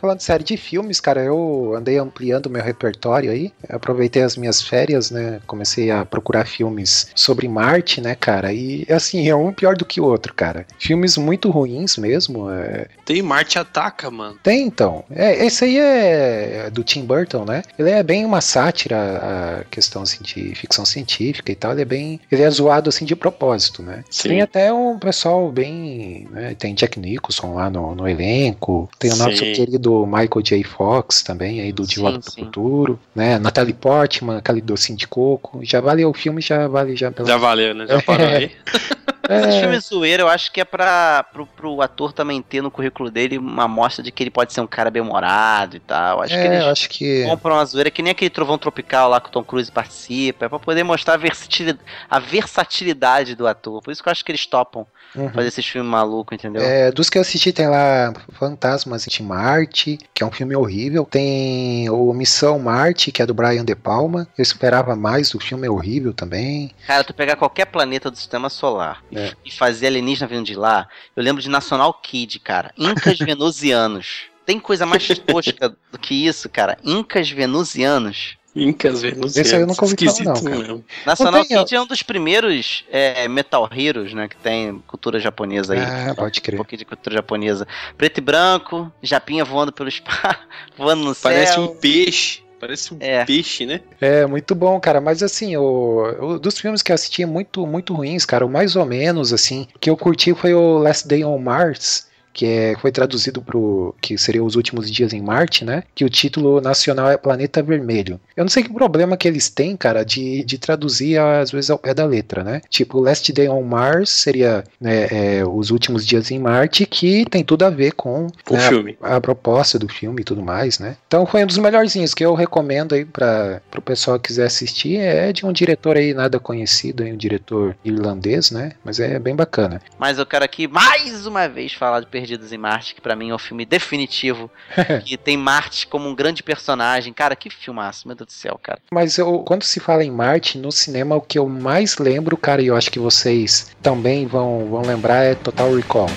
falando 0.00 0.20
sério 0.20 0.44
de 0.44 0.56
filmes, 0.56 0.98
cara, 0.98 1.22
eu 1.22 1.74
andei 1.76 1.98
ampliando 1.98 2.48
meu 2.48 2.62
repertório 2.62 3.30
aí. 3.30 3.52
Aproveitei 3.68 4.22
as 4.22 4.36
minhas 4.36 4.62
férias, 4.62 5.10
né? 5.10 5.40
Comecei 5.46 5.90
a 5.90 6.04
procurar 6.06 6.46
filmes 6.46 7.10
sobre 7.14 7.46
Marte, 7.48 8.00
né, 8.00 8.14
cara? 8.14 8.52
E 8.52 8.86
assim, 8.90 9.28
é 9.28 9.36
um 9.36 9.52
pior 9.52 9.76
do 9.76 9.84
que 9.84 10.00
o 10.00 10.04
outro, 10.04 10.32
cara. 10.32 10.66
Filmes 10.78 11.16
muito 11.18 11.50
ruins 11.50 11.98
mesmo. 11.98 12.50
é. 12.50 12.86
Tem 13.04 13.20
Marte 13.20 13.58
Ataca, 13.58 14.10
mano. 14.10 14.38
Tem 14.42 14.66
então. 14.66 15.04
É, 15.10 15.44
esse 15.44 15.64
aí 15.64 15.78
é 15.78 16.70
do 16.70 16.82
Tim 16.82 17.04
Burton, 17.04 17.44
né? 17.44 17.62
Ele 17.78 17.90
é 17.90 18.02
bem 18.02 18.24
uma 18.24 18.40
sátira 18.40 18.96
a 18.98 19.64
questão 19.64 20.02
assim, 20.02 20.22
de 20.22 20.54
ficção 20.54 20.84
científica 20.84 21.52
e 21.52 21.54
tal. 21.54 21.72
Ele 21.72 21.82
é 21.82 21.84
bem. 21.84 22.20
Ele 22.30 22.42
é 22.42 22.50
zoado 22.50 22.88
assim 22.88 23.04
de 23.04 23.14
propósito, 23.14 23.82
né? 23.82 24.04
Sim. 24.10 24.28
Tem 24.28 24.42
até 24.42 24.72
um 24.72 24.98
pessoal 24.98 25.50
bem. 25.50 26.26
né, 26.30 26.54
tem 26.58 26.74
Jack 26.74 26.98
Nicholson 26.98 27.54
lá 27.54 27.68
no, 27.68 27.94
no 27.94 28.08
elenco. 28.08 28.77
Tem 28.98 29.12
o 29.12 29.16
nosso 29.16 29.36
Sim. 29.38 29.52
querido 29.52 30.06
Michael 30.06 30.42
J. 30.42 30.62
Fox 30.64 31.22
também, 31.22 31.60
aí 31.60 31.72
do 31.72 31.86
De 31.86 31.98
Volta 31.98 32.20
pro. 32.20 32.44
Futuro. 32.44 33.00
Né? 33.14 33.38
Natalie 33.38 33.74
Portman, 33.74 34.38
aquele 34.38 34.60
docinho 34.60 34.98
de 34.98 35.08
coco. 35.08 35.60
Já 35.62 35.80
vale 35.80 36.04
o 36.04 36.12
filme, 36.12 36.40
já 36.40 36.68
vale 36.68 36.94
já 36.96 37.10
pela. 37.10 37.26
Já 37.26 37.36
valeu, 37.36 37.74
né? 37.74 37.86
Já 37.86 38.02
parou 38.02 38.28
aí. 38.28 38.50
Esses 39.28 39.56
É, 39.56 39.60
filmes 39.60 39.84
zoeira, 39.86 40.22
eu 40.22 40.28
acho 40.28 40.50
que 40.50 40.60
é 40.60 40.64
pra, 40.64 41.22
pro, 41.32 41.46
pro 41.46 41.82
ator 41.82 42.12
também 42.12 42.40
ter 42.40 42.62
no 42.62 42.70
currículo 42.70 43.10
dele 43.10 43.36
uma 43.38 43.64
amostra 43.64 44.02
de 44.02 44.10
que 44.10 44.22
ele 44.22 44.30
pode 44.30 44.52
ser 44.52 44.60
um 44.62 44.66
cara 44.66 44.90
bem-humorado 44.90 45.76
e 45.76 45.80
tal. 45.80 46.22
Acho 46.22 46.38
que 46.40 46.40
é, 46.40 46.46
eles 46.46 46.64
eu 46.64 46.68
acho 46.70 46.88
que. 46.88 47.24
compram 47.24 47.56
uma 47.56 47.64
zoeira 47.66 47.90
que 47.90 48.02
nem 48.02 48.12
aquele 48.12 48.30
Trovão 48.30 48.56
Tropical 48.58 49.08
lá 49.10 49.20
que 49.20 49.28
o 49.28 49.32
Tom 49.32 49.44
Cruise 49.44 49.70
participa, 49.70 50.46
é 50.46 50.48
pra 50.48 50.58
poder 50.58 50.82
mostrar 50.82 51.14
a 51.14 51.16
versatilidade, 51.18 51.84
a 52.08 52.18
versatilidade 52.18 53.34
do 53.34 53.46
ator. 53.46 53.82
Por 53.82 53.90
isso 53.92 54.02
que 54.02 54.08
eu 54.08 54.12
acho 54.12 54.24
que 54.24 54.32
eles 54.32 54.46
topam 54.46 54.86
Uhum. 55.14 55.32
fazer 55.32 55.48
esses 55.48 55.64
filmes 55.66 55.90
malucos, 55.90 56.34
entendeu? 56.34 56.62
É, 56.62 56.92
dos 56.92 57.08
que 57.08 57.16
eu 57.16 57.22
assisti 57.22 57.50
tem 57.50 57.66
lá 57.66 58.12
Fantasmas 58.32 59.04
de 59.06 59.22
Marte, 59.22 59.98
que 60.12 60.22
é 60.22 60.26
um 60.26 60.30
filme 60.30 60.54
horrível. 60.54 61.06
Tem 61.10 61.88
o 61.88 62.12
Missão 62.12 62.58
Marte, 62.58 63.10
que 63.10 63.22
é 63.22 63.26
do 63.26 63.32
Brian 63.32 63.64
De 63.64 63.74
Palma. 63.74 64.28
Eu 64.36 64.42
esperava 64.42 64.94
mais, 64.94 65.34
o 65.34 65.40
filme 65.40 65.66
é 65.66 65.70
horrível 65.70 66.12
também. 66.12 66.74
Cara, 66.86 67.02
tu 67.04 67.14
pegar 67.14 67.36
qualquer 67.36 67.64
planeta 67.66 68.10
do 68.10 68.16
sistema 68.18 68.50
solar 68.50 69.02
e- 69.10 69.17
É. 69.18 69.32
e 69.44 69.50
fazer 69.50 69.88
alienígena 69.88 70.26
vindo 70.26 70.44
de 70.44 70.54
lá, 70.54 70.88
eu 71.16 71.22
lembro 71.22 71.42
de 71.42 71.48
National 71.48 71.92
Kid, 71.94 72.38
cara. 72.40 72.72
Incas 72.76 73.18
venusianos. 73.20 74.22
Tem 74.46 74.58
coisa 74.58 74.86
mais 74.86 75.06
tosca 75.18 75.68
do 75.92 75.98
que 75.98 76.26
isso, 76.26 76.48
cara? 76.48 76.78
Incas 76.82 77.28
venusianos. 77.30 78.36
Incas 78.56 79.02
Venusianos. 79.02 79.36
Esse 79.36 79.54
aí 79.54 79.60
eu 79.60 79.66
nunca 79.68 79.84
ouvi 79.84 79.94
falar, 80.04 80.24
não, 80.24 80.42
cara. 80.42 80.56
mesmo. 80.56 80.84
National 81.06 81.44
tem. 81.44 81.58
Kid 81.58 81.74
é 81.76 81.80
um 81.80 81.86
dos 81.86 82.02
primeiros 82.02 82.84
é, 82.90 83.28
Metal 83.28 83.68
Heroes, 83.72 84.12
né? 84.14 84.26
Que 84.26 84.36
tem 84.36 84.82
cultura 84.86 85.20
japonesa 85.20 85.74
aí. 85.74 85.80
Ah, 85.80 86.14
pode 86.16 86.40
Um 86.40 86.42
crer. 86.42 86.56
pouquinho 86.56 86.78
de 86.78 86.84
cultura 86.86 87.14
japonesa. 87.16 87.68
Preto 87.96 88.18
e 88.18 88.20
branco, 88.20 88.90
japinha 89.02 89.44
voando 89.44 89.70
pelo 89.70 89.88
espaço, 89.90 90.40
voando 90.76 91.04
no 91.04 91.14
Parece 91.14 91.52
céu. 91.54 91.62
um 91.64 91.76
peixe. 91.76 92.42
Parece 92.60 92.92
um 92.92 92.96
É. 93.00 93.24
peixe, 93.24 93.64
né? 93.64 93.80
É, 94.00 94.26
muito 94.26 94.54
bom, 94.54 94.80
cara. 94.80 95.00
Mas 95.00 95.22
assim, 95.22 95.56
o, 95.56 96.02
o- 96.20 96.38
dos 96.38 96.58
filmes 96.58 96.82
que 96.82 96.90
eu 96.90 96.94
assisti 96.94 97.24
muito, 97.24 97.66
muito 97.66 97.94
ruins, 97.94 98.24
cara. 98.24 98.44
O 98.44 98.48
mais 98.50 98.74
ou 98.74 98.84
menos, 98.84 99.32
assim, 99.32 99.66
que 99.80 99.88
eu 99.88 99.96
curti 99.96 100.34
foi 100.34 100.54
o 100.54 100.78
Last 100.78 101.06
Day 101.06 101.24
on 101.24 101.38
Mars. 101.38 102.07
Que 102.38 102.46
é, 102.46 102.76
foi 102.78 102.92
traduzido 102.92 103.42
pro. 103.42 103.92
que 104.00 104.16
seria 104.16 104.44
Os 104.44 104.54
Últimos 104.54 104.88
Dias 104.88 105.12
em 105.12 105.20
Marte, 105.20 105.64
né? 105.64 105.82
Que 105.92 106.04
o 106.04 106.08
título 106.08 106.60
nacional 106.60 107.10
é 107.10 107.16
Planeta 107.16 107.60
Vermelho. 107.60 108.20
Eu 108.36 108.44
não 108.44 108.48
sei 108.48 108.62
que 108.62 108.72
problema 108.72 109.16
que 109.16 109.26
eles 109.26 109.50
têm, 109.50 109.76
cara, 109.76 110.04
de, 110.04 110.44
de 110.44 110.56
traduzir 110.56 111.18
às 111.18 111.50
vezes 111.50 111.68
ao 111.68 111.76
pé 111.76 111.92
da 111.92 112.04
letra, 112.04 112.44
né? 112.44 112.60
Tipo, 112.70 113.00
Last 113.00 113.32
Day 113.32 113.48
on 113.48 113.62
Mars 113.62 114.08
seria 114.10 114.62
né, 114.80 115.08
é, 115.10 115.44
Os 115.44 115.72
Últimos 115.72 116.06
Dias 116.06 116.30
em 116.30 116.38
Marte, 116.38 116.86
que 116.86 117.24
tem 117.28 117.42
tudo 117.42 117.64
a 117.64 117.70
ver 117.70 117.92
com 117.94 118.28
O 118.48 118.54
né, 118.54 118.68
filme. 118.68 118.96
a 119.02 119.20
proposta 119.20 119.80
do 119.80 119.88
filme 119.88 120.20
e 120.20 120.24
tudo 120.24 120.40
mais, 120.40 120.78
né? 120.78 120.96
Então 121.08 121.26
foi 121.26 121.42
um 121.42 121.46
dos 121.46 121.58
melhorzinhos 121.58 122.14
que 122.14 122.24
eu 122.24 122.34
recomendo 122.34 122.94
aí 122.94 123.04
para 123.04 123.60
o 123.76 123.82
pessoal 123.82 124.16
que 124.20 124.28
quiser 124.28 124.46
assistir. 124.46 124.98
É 124.98 125.32
de 125.32 125.44
um 125.44 125.52
diretor 125.52 125.96
aí 125.96 126.14
nada 126.14 126.38
conhecido, 126.38 127.02
aí, 127.02 127.12
um 127.12 127.16
diretor 127.16 127.76
irlandês, 127.84 128.52
né? 128.52 128.72
Mas 128.84 129.00
é 129.00 129.18
bem 129.18 129.34
bacana. 129.34 129.82
Mas 129.98 130.18
eu 130.18 130.26
quero 130.26 130.44
aqui 130.44 130.68
mais 130.68 131.26
uma 131.26 131.48
vez 131.48 131.72
falar 131.72 131.98
de 131.98 132.06
Perdidos 132.28 132.52
em 132.52 132.58
Marte, 132.58 132.94
que 132.94 133.00
pra 133.00 133.16
mim 133.16 133.30
é 133.30 133.34
o 133.34 133.38
filme 133.38 133.64
definitivo. 133.64 134.50
que 135.06 135.16
tem 135.16 135.34
Marte 135.34 135.86
como 135.86 136.06
um 136.06 136.14
grande 136.14 136.42
personagem. 136.42 137.10
Cara, 137.10 137.34
que 137.34 137.48
filmaço, 137.48 138.06
meu 138.06 138.14
Deus 138.14 138.26
do 138.26 138.32
céu, 138.32 138.60
cara. 138.62 138.78
Mas 138.92 139.16
eu, 139.16 139.38
quando 139.38 139.62
se 139.62 139.80
fala 139.80 140.04
em 140.04 140.10
Marte, 140.10 140.58
no 140.58 140.70
cinema, 140.70 141.16
o 141.16 141.22
que 141.22 141.38
eu 141.38 141.48
mais 141.48 141.96
lembro, 141.96 142.36
cara, 142.36 142.60
e 142.60 142.66
eu 142.66 142.76
acho 142.76 142.90
que 142.90 142.98
vocês 142.98 143.74
também 143.80 144.26
vão, 144.26 144.68
vão 144.68 144.82
lembrar, 144.82 145.24
é 145.24 145.34
Total 145.34 145.74
Recall. 145.74 146.10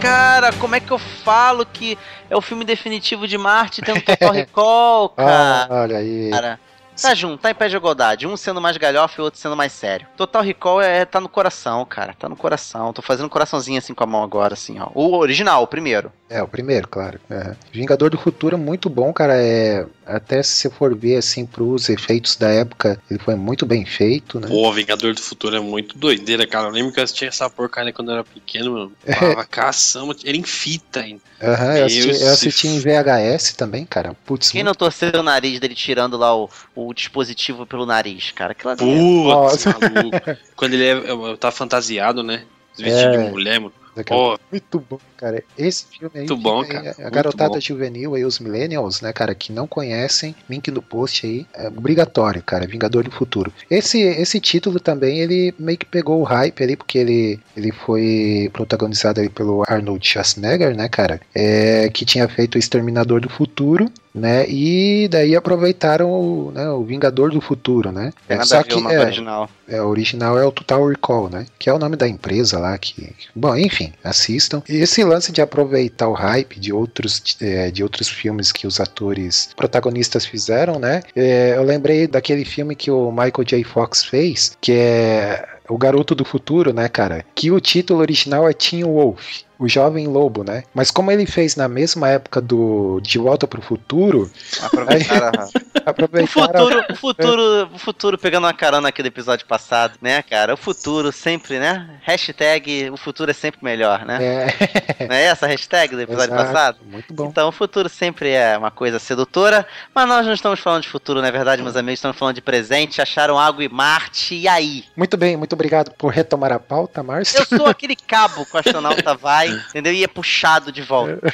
Cara, 0.00 0.52
como 0.54 0.74
é 0.74 0.80
que 0.80 0.90
eu 0.90 0.98
falo 0.98 1.64
que 1.64 1.96
é 2.28 2.36
o 2.36 2.40
filme 2.40 2.64
definitivo 2.64 3.28
de 3.28 3.38
Marte 3.38 3.80
tem 3.80 3.94
um 3.94 4.00
Total 4.00 4.32
Recall, 4.34 5.10
cara? 5.10 5.66
Ah, 5.70 5.82
olha 5.82 5.98
aí. 5.98 6.28
Cara, 6.30 6.58
Tá 7.00 7.14
junto, 7.14 7.40
tá 7.40 7.50
em 7.50 7.54
pé 7.54 7.68
de 7.68 7.76
igualdade. 7.76 8.26
Um 8.26 8.36
sendo 8.36 8.60
mais 8.60 8.76
galhofa 8.76 9.14
e 9.18 9.20
o 9.20 9.24
outro 9.24 9.40
sendo 9.40 9.56
mais 9.56 9.72
sério. 9.72 10.06
Total 10.16 10.42
Recall 10.42 10.80
é, 10.80 11.04
tá 11.04 11.20
no 11.20 11.28
coração, 11.28 11.84
cara. 11.84 12.14
Tá 12.18 12.28
no 12.28 12.36
coração. 12.36 12.92
Tô 12.92 13.02
fazendo 13.02 13.26
um 13.26 13.30
coraçãozinho 13.30 13.78
assim 13.78 13.94
com 13.94 14.04
a 14.04 14.06
mão 14.06 14.22
agora, 14.22 14.54
assim, 14.54 14.78
ó. 14.78 14.88
O 14.94 15.16
original, 15.16 15.62
o 15.62 15.66
primeiro. 15.66 16.12
É, 16.28 16.42
o 16.42 16.48
primeiro, 16.48 16.88
claro. 16.88 17.20
É. 17.30 17.54
Vingador 17.72 18.10
do 18.10 18.18
Futuro 18.18 18.56
é 18.56 18.58
muito 18.58 18.88
bom, 18.88 19.12
cara. 19.12 19.34
É, 19.36 19.86
até 20.06 20.42
se 20.42 20.54
você 20.54 20.70
for 20.70 20.94
ver 20.94 21.16
assim 21.16 21.44
pros 21.46 21.88
efeitos 21.88 22.36
da 22.36 22.48
época, 22.48 23.00
ele 23.10 23.18
foi 23.18 23.34
muito 23.34 23.66
bem 23.66 23.84
feito, 23.84 24.40
né? 24.40 24.48
Pô, 24.48 24.72
Vingador 24.72 25.14
do 25.14 25.20
Futuro 25.20 25.56
é 25.56 25.60
muito 25.60 25.96
doideira, 25.98 26.46
cara. 26.46 26.68
Eu 26.68 26.72
lembro 26.72 26.92
que 26.92 27.00
eu 27.00 27.04
assistia 27.04 27.28
essa 27.28 27.48
porcaria 27.50 27.92
quando 27.92 28.10
eu 28.10 28.14
era 28.14 28.24
pequeno, 28.24 28.72
mano. 28.72 28.92
Falava 29.18 29.44
caçamba, 29.50 30.14
era 30.24 30.36
em 30.36 30.42
fita 30.42 31.00
ainda. 31.00 31.20
Aham, 31.42 31.66
eu 31.66 31.74
Meu, 31.74 31.84
assisti, 31.86 32.22
eu 32.22 32.28
assisti 32.32 32.68
em 32.68 32.78
VHS 32.80 33.54
também, 33.56 33.84
cara. 33.84 34.14
Putz, 34.24 34.50
Quem 34.52 34.60
muito- 34.62 34.66
não 34.68 34.74
torceu 34.74 35.10
o 35.18 35.22
nariz 35.22 35.58
dele 35.58 35.74
tirando 35.74 36.16
lá 36.16 36.36
o, 36.36 36.48
o 36.74 36.94
dispositivo 36.94 37.66
pelo 37.66 37.84
nariz, 37.84 38.30
cara? 38.30 38.52
Aquilo 38.52 38.70
é- 38.72 38.76
Putz, 38.76 39.24
Nossa. 39.24 39.70
maluco. 39.80 40.18
Quando 40.54 40.74
ele 40.74 40.84
é, 40.86 41.36
tá 41.38 41.50
fantasiado, 41.50 42.22
né? 42.22 42.44
Vestido 42.78 43.14
É. 43.16 43.24
de 43.24 43.30
mulher, 43.30 43.58
mano. 43.60 43.72
Pô, 44.06 44.38
Muito 44.50 44.80
bom, 44.88 44.98
cara. 45.22 45.44
Esse 45.56 45.86
filme 45.86 46.10
aí. 46.14 46.26
Muito 46.26 46.36
bom, 46.36 46.62
aí, 46.62 46.68
cara. 46.68 46.90
A 46.98 47.02
Muito 47.02 47.14
garotada 47.14 47.54
bom. 47.54 47.60
juvenil 47.60 48.14
aí, 48.14 48.24
os 48.24 48.40
millennials, 48.40 49.00
né, 49.00 49.12
cara, 49.12 49.34
que 49.34 49.52
não 49.52 49.66
conhecem, 49.68 50.34
link 50.50 50.70
no 50.70 50.82
post 50.82 51.24
aí, 51.24 51.46
é 51.54 51.68
obrigatório, 51.68 52.42
cara. 52.42 52.66
Vingador 52.66 53.04
do 53.04 53.10
Futuro. 53.10 53.52
Esse, 53.70 54.00
esse 54.00 54.40
título 54.40 54.80
também, 54.80 55.20
ele 55.20 55.54
meio 55.58 55.78
que 55.78 55.86
pegou 55.86 56.20
o 56.20 56.24
hype 56.24 56.62
ali, 56.62 56.76
porque 56.76 56.98
ele, 56.98 57.40
ele 57.56 57.70
foi 57.70 58.50
protagonizado 58.52 59.20
aí 59.20 59.28
pelo 59.28 59.62
Arnold 59.68 60.04
Schwarzenegger, 60.06 60.76
né, 60.76 60.88
cara, 60.88 61.20
é, 61.34 61.88
que 61.90 62.04
tinha 62.04 62.28
feito 62.28 62.56
o 62.56 62.58
Exterminador 62.58 63.20
do 63.20 63.28
Futuro. 63.28 63.90
Né, 64.14 64.44
e 64.46 65.08
daí 65.08 65.34
aproveitaram 65.34 66.10
o, 66.10 66.52
né, 66.52 66.68
o 66.68 66.84
Vingador 66.84 67.30
do 67.30 67.40
Futuro, 67.40 67.90
né? 67.90 68.12
Tem 68.28 68.36
nada 68.36 68.46
Só 68.46 68.56
a 68.56 68.58
ver 68.58 68.68
que 68.68 68.74
o 68.74 68.80
nome 68.82 68.94
é, 68.94 69.00
original. 69.00 69.50
é, 69.66 69.80
o 69.80 69.86
original 69.86 70.38
é 70.38 70.44
o 70.44 70.52
Total 70.52 70.86
Recall, 70.86 71.30
né? 71.30 71.46
Que 71.58 71.70
é 71.70 71.72
o 71.72 71.78
nome 71.78 71.96
da 71.96 72.06
empresa 72.06 72.58
lá 72.58 72.76
que. 72.76 73.10
Bom, 73.34 73.56
enfim, 73.56 73.90
assistam. 74.04 74.62
E 74.68 74.76
esse 74.76 75.02
lance 75.12 75.30
de 75.30 75.40
aproveitar 75.40 76.08
o 76.08 76.12
hype 76.12 76.58
de 76.58 76.72
outros, 76.72 77.36
é, 77.40 77.70
de 77.70 77.82
outros 77.82 78.08
filmes 78.08 78.50
que 78.50 78.66
os 78.66 78.80
atores 78.80 79.50
protagonistas 79.56 80.24
fizeram, 80.24 80.78
né? 80.78 81.02
É, 81.14 81.54
eu 81.56 81.62
lembrei 81.62 82.06
daquele 82.06 82.44
filme 82.44 82.74
que 82.74 82.90
o 82.90 83.10
Michael 83.10 83.44
J. 83.44 83.64
Fox 83.64 84.04
fez, 84.04 84.56
que 84.60 84.72
é 84.72 85.46
O 85.68 85.78
Garoto 85.78 86.14
do 86.14 86.24
Futuro, 86.24 86.72
né, 86.72 86.88
cara? 86.88 87.24
Que 87.34 87.50
o 87.50 87.60
título 87.60 88.00
original 88.00 88.48
é 88.48 88.52
Teen 88.52 88.84
Wolf. 88.84 89.42
O 89.62 89.68
Jovem 89.68 90.08
Lobo, 90.08 90.42
né? 90.42 90.64
Mas 90.74 90.90
como 90.90 91.10
ele 91.10 91.24
fez 91.24 91.54
na 91.54 91.68
mesma 91.68 92.08
época 92.08 92.40
do 92.40 93.00
De 93.00 93.16
Volta 93.18 93.46
pro 93.46 93.62
Futuro, 93.62 94.30
Aproveitaram 94.60 95.40
a- 95.44 95.48
O 95.84 95.90
aproveitaram. 95.90 96.52
futuro, 96.68 96.84
o 96.92 96.96
futuro, 96.96 97.70
o 97.74 97.78
futuro 97.78 98.18
pegando 98.18 98.44
uma 98.44 98.52
carona 98.54 98.88
aqui 98.88 99.02
do 99.02 99.08
episódio 99.08 99.44
passado, 99.46 99.94
né, 100.00 100.22
cara? 100.22 100.54
O 100.54 100.56
futuro 100.56 101.10
sempre, 101.10 101.58
né? 101.58 101.98
Hashtag 102.02 102.88
o 102.90 102.96
futuro 102.96 103.30
é 103.30 103.34
sempre 103.34 103.58
melhor, 103.64 104.04
né? 104.04 104.18
É, 104.22 104.46
Não 105.08 105.14
é 105.16 105.24
essa 105.24 105.46
a 105.46 105.48
hashtag 105.48 105.96
do 105.96 106.02
episódio 106.02 106.34
exato, 106.34 106.44
passado? 106.52 106.78
Muito 106.84 107.12
bom. 107.12 107.26
Então 107.26 107.48
o 107.48 107.52
futuro 107.52 107.88
sempre 107.88 108.30
é 108.30 108.56
uma 108.56 108.70
coisa 108.70 108.98
sedutora, 109.00 109.66
mas 109.94 110.06
nós 110.08 110.24
não 110.24 110.32
estamos 110.34 110.60
falando 110.60 110.82
de 110.82 110.88
futuro, 110.88 111.20
na 111.20 111.28
é 111.28 111.32
verdade, 111.32 111.62
meus 111.62 111.74
amigos, 111.76 111.98
estamos 111.98 112.16
falando 112.16 112.36
de 112.36 112.42
presente, 112.42 113.02
acharam 113.02 113.38
água 113.38 113.64
e 113.64 113.68
Marte, 113.68 114.34
e 114.36 114.46
aí? 114.46 114.84
Muito 114.96 115.16
bem, 115.16 115.36
muito 115.36 115.54
obrigado 115.54 115.90
por 115.92 116.12
retomar 116.12 116.52
a 116.52 116.60
pauta, 116.60 117.02
Márcio. 117.02 117.40
Eu 117.40 117.58
sou 117.58 117.66
aquele 117.66 117.96
cabo 117.96 118.44
que 118.46 118.54
o 118.56 118.60
astronauta 118.60 119.14
vai, 119.18 119.48
entendeu? 119.70 119.92
E 119.92 120.04
é 120.04 120.08
puxado 120.08 120.70
de 120.72 120.82
volta. 120.82 121.18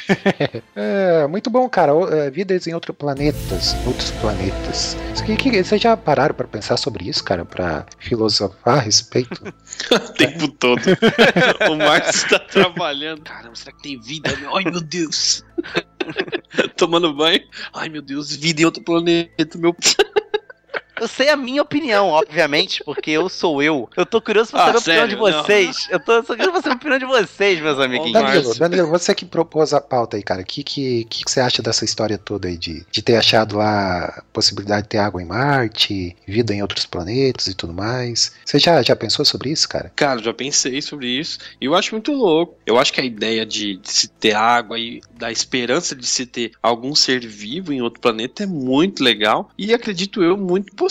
É, 0.75 1.27
muito 1.27 1.49
bom, 1.49 1.67
cara. 1.69 1.93
O- 1.93 2.07
é, 2.07 2.29
vidas 2.29 2.65
em 2.67 2.73
outros 2.73 2.95
planetas, 2.95 3.75
outros 3.85 4.11
planetas. 4.11 4.95
Que- 5.25 5.35
que- 5.35 5.63
Vocês 5.63 5.81
já 5.81 5.95
pararam 5.97 6.33
pra 6.33 6.47
pensar 6.47 6.77
sobre 6.77 7.07
isso, 7.09 7.23
cara? 7.23 7.43
Pra 7.45 7.85
filosofar 7.99 8.77
a 8.77 8.81
respeito? 8.81 9.41
o 9.91 9.99
tempo 10.13 10.47
todo. 10.47 10.81
o 11.69 11.75
Márcio 11.75 12.29
tá 12.29 12.39
trabalhando. 12.39 13.21
Caramba, 13.21 13.55
será 13.55 13.71
que 13.75 13.83
tem 13.83 13.99
vida? 13.99 14.29
Ai, 14.55 14.63
meu 14.63 14.81
Deus. 14.81 15.43
Tomando 16.77 17.13
banho. 17.13 17.41
Ai, 17.73 17.89
meu 17.89 18.01
Deus, 18.01 18.35
vida 18.35 18.61
em 18.61 18.65
outro 18.65 18.81
planeta, 18.83 19.57
meu. 19.57 19.75
Eu 20.99 21.07
sei 21.07 21.29
a 21.29 21.35
minha 21.37 21.61
opinião, 21.61 22.07
obviamente, 22.07 22.83
porque 22.83 23.11
eu 23.11 23.29
sou 23.29 23.61
eu. 23.61 23.89
Eu 23.95 24.05
tô 24.05 24.21
curioso 24.21 24.51
pra 24.51 24.65
Ah, 24.65 24.65
saber 24.79 24.99
a 24.99 25.05
opinião 25.05 25.07
de 25.07 25.11
sério? 25.15 25.31
Não. 25.37 25.43
vocês. 25.43 25.87
Eu 25.89 25.99
tô 25.99 26.13
só 26.23 26.35
curioso 26.35 26.51
pra 26.51 26.61
saber 26.61 26.73
a 26.73 26.75
opinião 26.77 26.99
de 26.99 27.05
vocês, 27.05 27.59
meus 27.61 27.79
amiguinhos. 27.79 28.13
Danilo. 28.13 28.55
Danilo, 28.55 28.87
você 28.89 29.15
que 29.15 29.25
propôs 29.25 29.73
a 29.73 29.81
pauta 29.81 30.17
aí, 30.17 30.23
cara. 30.23 30.41
O 30.41 30.45
que, 30.45 30.63
que, 30.63 31.05
que 31.05 31.23
que 31.23 31.31
você 31.31 31.39
acha 31.39 31.61
dessa 31.61 31.85
história 31.85 32.17
toda 32.17 32.47
aí 32.47 32.57
de, 32.57 32.85
de 32.91 33.01
ter 33.01 33.15
achado 33.15 33.57
lá 33.57 34.05
a 34.05 34.23
possibilidade 34.33 34.83
de 34.83 34.89
ter 34.89 34.97
água 34.97 35.21
em 35.21 35.25
Marte, 35.25 36.15
vida 36.27 36.53
em 36.53 36.61
outros 36.61 36.85
planetas 36.85 37.47
e 37.47 37.53
tudo 37.53 37.73
mais? 37.73 38.31
Você 38.45 38.59
já, 38.59 38.81
já 38.81 38.95
pensou 38.95 39.23
sobre 39.25 39.49
isso, 39.51 39.67
cara? 39.69 39.91
Cara, 39.95 40.21
já 40.21 40.33
pensei 40.33 40.81
sobre 40.81 41.07
isso 41.07 41.37
e 41.61 41.65
eu 41.65 41.75
acho 41.75 41.93
muito 41.93 42.11
louco. 42.11 42.55
Eu 42.65 42.77
acho 42.79 42.91
que 42.93 43.01
a 43.01 43.05
ideia 43.05 43.45
de, 43.45 43.77
de 43.77 43.91
se 43.91 44.07
ter 44.07 44.33
água 44.35 44.77
e 44.79 45.01
da 45.17 45.31
esperança 45.31 45.95
de 45.95 46.07
se 46.07 46.25
ter 46.25 46.51
algum 46.61 46.95
ser 46.95 47.25
vivo 47.25 47.71
em 47.73 47.81
outro 47.81 47.99
planeta 47.99 48.43
é 48.43 48.45
muito 48.45 49.03
legal 49.03 49.49
e 49.57 49.73
acredito 49.73 50.23
eu 50.23 50.37
muito 50.37 50.73
possível, 50.75 50.88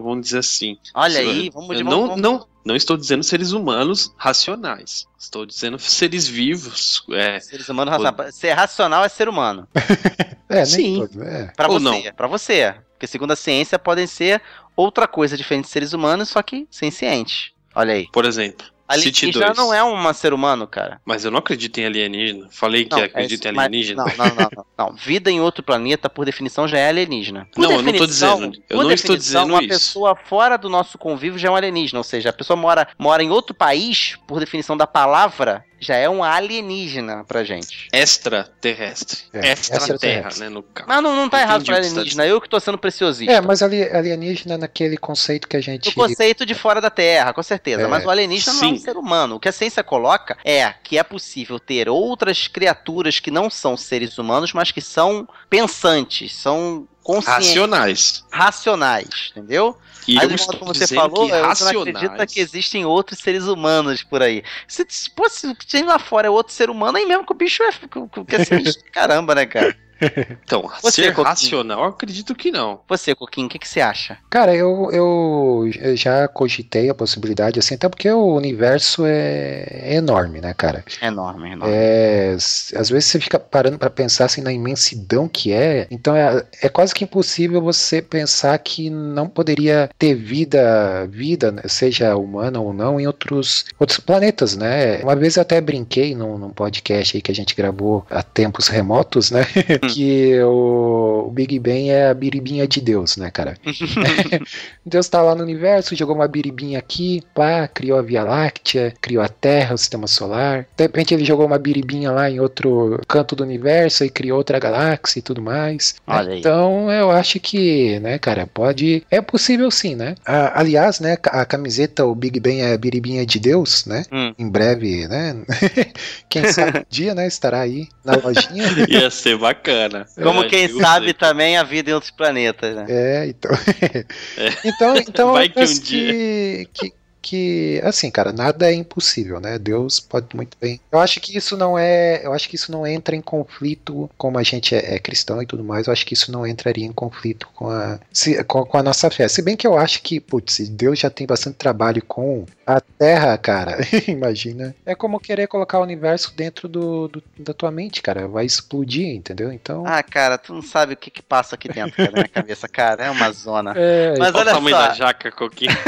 vamos 0.00 0.26
dizer 0.26 0.38
assim. 0.38 0.76
Olha 0.94 1.20
aí, 1.20 1.50
vamos 1.50 1.76
de 1.76 1.84
não, 1.84 2.06
vamos- 2.08 2.20
não, 2.22 2.46
não 2.64 2.76
estou 2.76 2.96
dizendo 2.96 3.22
seres 3.22 3.52
humanos 3.52 4.12
racionais. 4.16 5.06
Estou 5.18 5.44
dizendo 5.46 5.78
seres 5.78 6.26
vivos. 6.28 7.04
É, 7.12 7.38
Seres 7.40 7.68
humanos 7.68 7.92
racionais. 7.92 8.34
Ser 8.34 8.52
racional 8.52 9.04
é 9.04 9.08
ser 9.08 9.28
humano. 9.28 9.66
É, 10.46 10.64
Sim. 10.66 10.98
todo, 11.08 11.24
é. 11.24 11.50
Pra 11.56 11.66
Ou 11.68 11.80
você. 11.80 11.84
não. 11.84 12.12
Pra 12.14 12.26
você. 12.28 12.74
Porque 12.92 13.06
segundo 13.06 13.32
a 13.32 13.36
ciência 13.36 13.78
podem 13.78 14.06
ser 14.06 14.40
outra 14.76 15.08
coisa 15.08 15.36
diferente 15.38 15.64
de 15.64 15.70
seres 15.70 15.92
humanos, 15.94 16.28
só 16.28 16.42
que 16.42 16.68
sem 16.70 16.90
ciente. 16.90 17.54
Olha 17.74 17.94
aí. 17.94 18.06
por 18.12 18.24
exemplo, 18.26 18.64
City 18.92 19.26
Alienígena 19.26 19.46
2. 19.46 19.56
não 19.58 19.72
é 19.74 19.82
um 19.82 20.12
ser 20.12 20.34
humano, 20.34 20.66
cara. 20.66 21.00
Mas 21.04 21.24
eu 21.24 21.30
não 21.30 21.38
acredito 21.38 21.78
em 21.78 21.86
alienígena. 21.86 22.48
Falei 22.50 22.84
que 22.84 22.94
Não, 22.94 23.02
acredito 23.02 23.46
é- 23.46 23.50
em 23.50 23.54
mas- 23.54 23.64
alienígena. 23.66 24.04
Não, 24.04 24.16
não, 24.16 24.34
não, 24.34 24.48
não, 24.56 24.66
não. 24.90 24.92
Vida 24.94 25.30
em 25.30 25.40
outro 25.40 25.62
planeta, 25.62 26.10
por 26.10 26.24
definição, 26.26 26.68
já 26.68 26.78
é 26.78 26.88
alienígena. 26.88 27.48
Por 27.54 27.62
Não, 27.62 27.72
eu 27.72 27.82
não 27.82 27.92
tô 27.94 28.06
dizendo- 28.06 28.52
eu 28.68 28.82
não 28.82 28.90
estou 28.92 29.16
dizendo 29.16 29.50
uma 29.54 29.60
isso. 29.60 29.68
pessoa 29.68 30.14
fora 30.14 30.56
do 30.58 30.68
nosso 30.68 30.98
convívio 30.98 31.38
já 31.38 31.48
é 31.48 31.50
um 31.50 31.56
alienígena. 31.56 31.98
Ou 31.98 32.04
seja, 32.04 32.28
a 32.28 32.32
pessoa 32.32 32.56
mora, 32.56 32.86
mora 32.98 33.22
em 33.22 33.30
outro 33.30 33.54
país, 33.54 34.16
por 34.26 34.38
definição 34.38 34.76
da 34.76 34.86
palavra, 34.86 35.64
já 35.84 35.96
é 35.96 36.08
um 36.08 36.24
alienígena 36.24 37.24
pra 37.24 37.44
gente. 37.44 37.88
Extraterrestre. 37.92 39.24
É, 39.32 39.52
Extraterra, 39.52 39.94
extraterrestre. 39.94 40.40
né? 40.44 40.48
No 40.48 40.62
caso. 40.62 40.88
Mas 40.88 41.02
não, 41.02 41.14
não 41.14 41.28
tá 41.28 41.40
errado 41.40 41.64
pra 41.64 41.74
tá 41.74 41.80
alienígena, 41.80 42.26
eu 42.26 42.40
que 42.40 42.48
tô 42.48 42.58
sendo 42.58 42.78
preciosista. 42.78 43.32
É, 43.32 43.40
mas 43.40 43.62
ali, 43.62 43.82
alienígena 43.82 44.56
naquele 44.56 44.96
conceito 44.96 45.46
que 45.46 45.56
a 45.56 45.60
gente. 45.60 45.90
O 45.90 45.94
conceito 45.94 46.46
de 46.46 46.54
fora 46.54 46.80
da 46.80 46.90
Terra, 46.90 47.32
com 47.32 47.42
certeza. 47.42 47.82
É, 47.82 47.86
mas 47.86 48.04
o 48.04 48.10
alienígena 48.10 48.54
não 48.54 48.62
é 48.62 48.66
um 48.66 48.76
sim. 48.76 48.82
ser 48.82 48.96
humano. 48.96 49.36
O 49.36 49.40
que 49.40 49.48
a 49.48 49.52
ciência 49.52 49.84
coloca 49.84 50.36
é 50.44 50.72
que 50.82 50.98
é 50.98 51.02
possível 51.02 51.60
ter 51.60 51.88
outras 51.88 52.48
criaturas 52.48 53.20
que 53.20 53.30
não 53.30 53.50
são 53.50 53.76
seres 53.76 54.18
humanos, 54.18 54.52
mas 54.52 54.70
que 54.70 54.80
são 54.80 55.28
pensantes, 55.50 56.34
são 56.34 56.88
conscientes, 57.04 57.48
Racionais. 57.48 58.24
racionais, 58.30 59.30
entendeu? 59.30 59.78
E 60.08 60.18
Aí, 60.18 60.28
modo 60.28 60.58
como 60.58 60.74
você 60.74 60.86
falou, 60.94 61.28
que 61.28 61.36
você 61.36 61.72
não 61.72 61.82
acredita 61.82 62.26
que 62.26 62.40
existem 62.40 62.84
outros 62.84 63.20
seres 63.20 63.44
humanos 63.44 64.02
por 64.02 64.22
aí. 64.22 64.42
Se, 64.66 64.86
pô, 65.14 65.28
se 65.28 65.46
o 65.46 65.54
que 65.54 65.66
tem 65.66 65.84
lá 65.84 65.98
fora 65.98 66.26
é 66.26 66.30
outro 66.30 66.52
ser 66.52 66.68
humano, 66.68 66.98
aí 66.98 67.06
mesmo 67.06 67.24
que 67.24 67.32
o 67.32 67.36
bicho 67.36 67.62
é. 67.62 67.70
Que, 67.72 68.24
que 68.24 68.36
é. 68.36 68.72
Caramba, 68.92 69.34
né, 69.34 69.46
cara? 69.46 69.76
Então, 70.44 70.70
Você, 70.82 71.02
ser 71.02 71.14
Coquinho. 71.14 71.26
racional, 71.26 71.78
eu 71.80 71.88
acredito 71.88 72.34
que 72.34 72.50
não. 72.50 72.80
Você, 72.88 73.14
Coquinho, 73.14 73.46
o 73.46 73.50
que, 73.50 73.58
que 73.58 73.68
você 73.68 73.80
acha? 73.80 74.18
Cara, 74.28 74.54
eu, 74.54 74.90
eu 74.92 75.70
já 75.96 76.28
cogitei 76.28 76.90
a 76.90 76.94
possibilidade, 76.94 77.58
assim, 77.58 77.74
até 77.74 77.88
porque 77.88 78.10
o 78.10 78.34
universo 78.34 79.04
é, 79.06 79.66
é 79.70 79.94
enorme, 79.96 80.40
né, 80.40 80.52
cara? 80.54 80.84
É 81.00 81.06
enorme, 81.06 81.52
enorme. 81.52 81.74
É, 81.74 82.34
às 82.34 82.90
vezes 82.90 83.06
você 83.06 83.20
fica 83.20 83.38
parando 83.38 83.78
pra 83.78 83.90
pensar 83.90 84.26
assim 84.26 84.42
na 84.42 84.52
imensidão 84.52 85.28
que 85.28 85.52
é, 85.52 85.86
então 85.90 86.14
é, 86.14 86.44
é 86.62 86.68
quase 86.68 86.94
que 86.94 87.04
impossível 87.04 87.60
você 87.60 88.02
pensar 88.02 88.58
que 88.58 88.90
não 88.90 89.28
poderia 89.28 89.88
ter 89.98 90.14
vida, 90.14 91.06
vida, 91.10 91.52
né, 91.52 91.62
seja 91.66 92.16
humana 92.16 92.60
ou 92.60 92.72
não, 92.72 93.00
em 93.00 93.06
outros, 93.06 93.64
outros 93.78 93.98
planetas, 93.98 94.56
né? 94.56 94.98
Uma 95.02 95.16
vez 95.16 95.36
eu 95.36 95.42
até 95.42 95.60
brinquei 95.60 96.14
num, 96.14 96.38
num 96.38 96.50
podcast 96.50 97.16
aí 97.16 97.22
que 97.22 97.30
a 97.30 97.34
gente 97.34 97.54
gravou 97.54 98.06
há 98.10 98.22
tempos 98.22 98.68
remotos, 98.68 99.30
né? 99.30 99.44
que 99.92 100.40
o, 100.42 101.26
o 101.26 101.30
Big 101.30 101.58
Bang 101.58 101.90
é 101.90 102.08
a 102.08 102.14
biribinha 102.14 102.66
de 102.66 102.80
Deus, 102.80 103.16
né, 103.16 103.30
cara? 103.30 103.56
Deus 104.84 105.08
tá 105.08 105.22
lá 105.22 105.34
no 105.34 105.42
universo, 105.42 105.96
jogou 105.96 106.14
uma 106.14 106.28
biribinha 106.28 106.78
aqui, 106.78 107.22
pá, 107.34 107.68
criou 107.68 107.98
a 107.98 108.02
Via 108.02 108.22
Láctea, 108.22 108.92
criou 109.00 109.22
a 109.22 109.28
Terra, 109.28 109.74
o 109.74 109.78
Sistema 109.78 110.06
Solar. 110.06 110.66
De 110.76 110.84
repente 110.84 111.14
ele 111.14 111.24
jogou 111.24 111.46
uma 111.46 111.58
biribinha 111.58 112.10
lá 112.10 112.30
em 112.30 112.40
outro 112.40 113.00
canto 113.08 113.36
do 113.36 113.42
universo 113.42 114.04
e 114.04 114.10
criou 114.10 114.38
outra 114.38 114.58
galáxia 114.58 115.18
e 115.18 115.22
tudo 115.22 115.42
mais. 115.42 115.94
Olha 116.06 116.32
aí. 116.32 116.38
Então 116.40 116.90
eu 116.90 117.10
acho 117.10 117.38
que, 117.40 117.98
né, 118.00 118.18
cara, 118.18 118.46
pode. 118.46 119.04
É 119.10 119.20
possível 119.20 119.70
sim, 119.70 119.94
né? 119.94 120.14
Ah, 120.24 120.60
aliás, 120.60 121.00
né, 121.00 121.16
a 121.24 121.44
camiseta 121.44 122.04
O 122.04 122.14
Big 122.14 122.40
Bang 122.40 122.60
é 122.60 122.72
a 122.72 122.78
biribinha 122.78 123.24
de 123.26 123.38
Deus, 123.38 123.84
né? 123.86 124.04
Hum. 124.12 124.34
Em 124.38 124.48
breve, 124.48 125.06
né? 125.08 125.36
Quem 126.28 126.46
sabe 126.52 126.78
um 126.78 126.84
dia, 126.88 127.14
né, 127.14 127.26
estará 127.26 127.60
aí 127.60 127.88
na 128.04 128.16
lojinha. 128.16 128.64
Ia 128.88 129.10
ser 129.10 129.38
bacana. 129.38 129.73
Cara. 129.74 130.06
Como 130.20 130.44
É, 130.44 130.44
quem 130.44 130.68
sabe 130.68 131.06
sei. 131.06 131.14
também 131.14 131.56
a 131.56 131.62
vida 131.64 131.90
em 131.90 131.94
outros 131.94 132.12
planetas, 132.12 132.74
né? 132.76 132.92
É, 132.92 133.26
então. 133.28 133.50
então, 134.64 134.98
então 135.06 135.32
Vai 135.32 135.48
eu 135.54 135.54
que 135.54 135.66
um 135.66 135.78
que, 135.78 136.68
que, 136.72 136.94
que, 137.22 137.80
assim, 137.84 138.10
cara, 138.10 138.32
nada 138.32 138.70
é 138.70 138.74
impossível, 138.74 139.40
né? 139.40 139.58
Deus 139.58 140.00
pode 140.00 140.28
muito 140.34 140.56
bem. 140.60 140.80
Eu 140.92 140.98
acho 141.00 141.20
que 141.20 141.36
isso 141.36 141.56
não 141.56 141.78
é. 141.78 142.24
Eu 142.24 142.32
acho 142.32 142.48
que 142.48 142.56
isso 142.56 142.70
não 142.70 142.86
entra 142.86 143.16
em 143.16 143.22
conflito, 143.22 144.10
como 144.16 144.38
a 144.38 144.42
gente 144.42 144.74
é, 144.74 144.94
é 144.96 144.98
cristão 144.98 145.42
e 145.42 145.46
tudo 145.46 145.64
mais, 145.64 145.86
eu 145.86 145.92
acho 145.92 146.04
que 146.06 146.14
isso 146.14 146.30
não 146.30 146.46
entraria 146.46 146.84
em 146.86 146.92
conflito 146.92 147.48
com 147.54 147.68
a, 147.70 147.98
se- 148.12 148.42
com, 148.44 148.64
com 148.64 148.78
a 148.78 148.82
nossa 148.82 149.10
fé. 149.10 149.26
Se 149.28 149.42
bem 149.42 149.56
que 149.56 149.66
eu 149.66 149.76
acho 149.78 150.02
que, 150.02 150.20
putz, 150.20 150.68
Deus 150.68 150.98
já 150.98 151.10
tem 151.10 151.26
bastante 151.26 151.56
trabalho 151.56 152.02
com 152.06 152.44
a 152.66 152.80
Terra, 152.80 153.36
cara. 153.38 153.78
Imagina. 154.08 154.74
É 154.86 154.94
como 154.94 155.20
querer 155.20 155.46
colocar 155.46 155.78
o 155.78 155.82
universo 155.82 156.34
dentro 156.34 156.68
do, 156.68 157.08
do- 157.08 157.22
da 157.38 157.52
tua 157.54 157.70
mente, 157.70 158.00
cara. 158.02 158.26
Vai 158.28 158.44
explodir, 158.46 159.06
entendeu? 159.14 159.52
Então. 159.52 159.84
Ah, 159.86 160.02
cara, 160.02 160.38
tu 160.38 160.54
não 160.54 160.62
sabe 160.62 160.94
o 160.94 160.96
que 160.96 161.10
que 161.10 161.22
passa 161.22 161.54
aqui 161.54 161.68
dentro 161.68 161.96
cara, 161.96 162.10
da 162.10 162.16
minha 162.18 162.28
cabeça, 162.28 162.66
cara. 162.68 163.04
É 163.04 163.10
uma 163.10 163.30
zona. 163.32 163.72
é, 163.76 164.14
Mas 164.18 164.34
Olha 164.34 164.50
o 164.52 164.54
tamanho 164.54 164.76
só, 164.76 164.88
da 164.88 164.94
jaca, 164.94 165.30
Coquinho. 165.32 165.72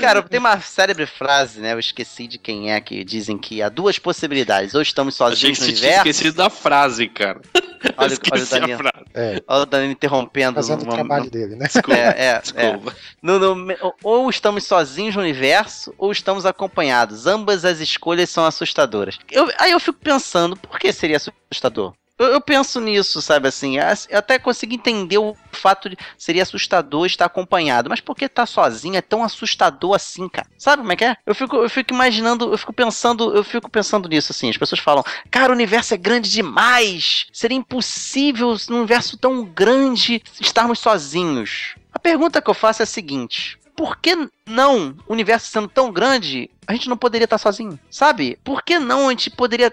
cara, 0.00 0.22
tem 0.22 0.38
uma 0.38 0.60
célebre 0.60 1.06
frase, 1.06 1.60
né? 1.60 1.72
Eu 1.72 1.78
esqueci 1.78 2.26
de 2.26 2.38
quem 2.38 2.72
é, 2.72 2.80
que 2.80 3.02
dizem 3.04 3.38
que 3.38 3.62
há 3.62 3.68
duas 3.68 3.98
possibilidades. 3.98 4.74
Ou 4.74 4.82
estamos 4.82 5.14
sozinhos 5.14 5.58
no 5.58 5.64
universo. 5.66 5.96
esquecido 5.98 6.36
da 6.36 6.50
frase, 6.50 7.08
cara. 7.08 7.40
Olha, 7.54 7.94
olha 7.98 8.10
o 8.10 8.12
Esqueci 8.12 8.54
a 8.54 8.58
Danilo. 8.60 8.78
frase. 8.78 8.95
É, 9.16 9.42
Olha 9.48 9.62
o 9.62 9.66
Danilo 9.66 9.92
interrompendo. 9.92 10.54
fazendo 10.56 10.82
o 10.82 10.84
uma- 10.84 10.94
trabalho 10.94 11.30
dele, 11.30 11.56
né? 11.56 11.66
Desculpa. 11.66 11.94
É, 11.94 12.14
é, 12.16 12.26
é. 12.26 12.40
Desculpa. 12.40 12.94
No- 13.22 13.38
no- 13.54 13.74
ou 14.02 14.28
estamos 14.30 14.64
sozinhos 14.64 15.14
no 15.16 15.22
universo, 15.22 15.94
ou 15.98 16.12
estamos 16.12 16.44
acompanhados. 16.46 17.26
Ambas 17.26 17.64
as 17.64 17.80
escolhas 17.80 18.30
são 18.30 18.44
assustadoras. 18.44 19.18
Eu- 19.30 19.50
aí 19.58 19.72
eu 19.72 19.80
fico 19.80 19.98
pensando, 19.98 20.56
por 20.56 20.78
que 20.78 20.92
seria 20.92 21.16
assustador? 21.16 21.94
Eu, 22.18 22.28
eu 22.28 22.40
penso 22.40 22.80
nisso, 22.80 23.20
sabe 23.20 23.48
assim? 23.48 23.78
as- 23.78 24.06
Eu 24.10 24.18
até 24.18 24.38
consigo 24.38 24.72
entender 24.74 25.18
o 25.18 25.36
fato 25.52 25.88
de 25.90 25.96
seria 26.16 26.42
assustador 26.42 27.06
estar 27.06 27.26
acompanhado, 27.26 27.90
mas 27.90 28.00
por 28.00 28.16
que 28.16 28.24
estar 28.24 28.46
sozinho 28.46 28.96
é 28.96 29.02
tão 29.02 29.22
assustador 29.22 29.94
assim, 29.94 30.28
cara? 30.28 30.46
Sabe 30.58 30.80
como 30.82 30.92
é 30.92 30.96
que 30.96 31.04
é? 31.04 31.16
Eu 31.26 31.34
fico, 31.34 31.56
eu 31.56 31.68
fico 31.68 31.92
imaginando, 31.92 32.50
eu 32.52 32.58
fico 32.58 32.72
pensando, 32.72 33.34
eu 33.36 33.44
fico 33.44 33.70
pensando 33.70 34.08
nisso 34.08 34.32
assim. 34.32 34.48
As 34.48 34.56
pessoas 34.56 34.80
falam, 34.80 35.04
cara, 35.30 35.52
o 35.52 35.54
universo 35.54 35.92
é 35.92 35.96
grande 35.96 36.30
demais. 36.30 37.26
Seria 37.32 37.56
impossível 37.56 38.56
num 38.68 38.78
universo 38.78 39.16
tão 39.18 39.44
grande 39.44 40.22
estarmos 40.40 40.78
sozinhos. 40.78 41.74
A 41.92 41.98
pergunta 41.98 42.40
que 42.40 42.48
eu 42.50 42.54
faço 42.54 42.82
é 42.82 42.84
a 42.84 42.86
seguinte: 42.86 43.58
por 43.76 43.98
que 43.98 44.16
não, 44.46 44.96
o 45.06 45.12
universo 45.12 45.50
sendo 45.50 45.68
tão 45.68 45.92
grande, 45.92 46.50
a 46.66 46.72
gente 46.72 46.88
não 46.88 46.96
poderia 46.96 47.26
estar 47.26 47.38
sozinho? 47.38 47.78
Sabe? 47.90 48.38
Por 48.42 48.62
que 48.62 48.78
não 48.78 49.08
a 49.08 49.10
gente 49.10 49.30
poderia. 49.30 49.72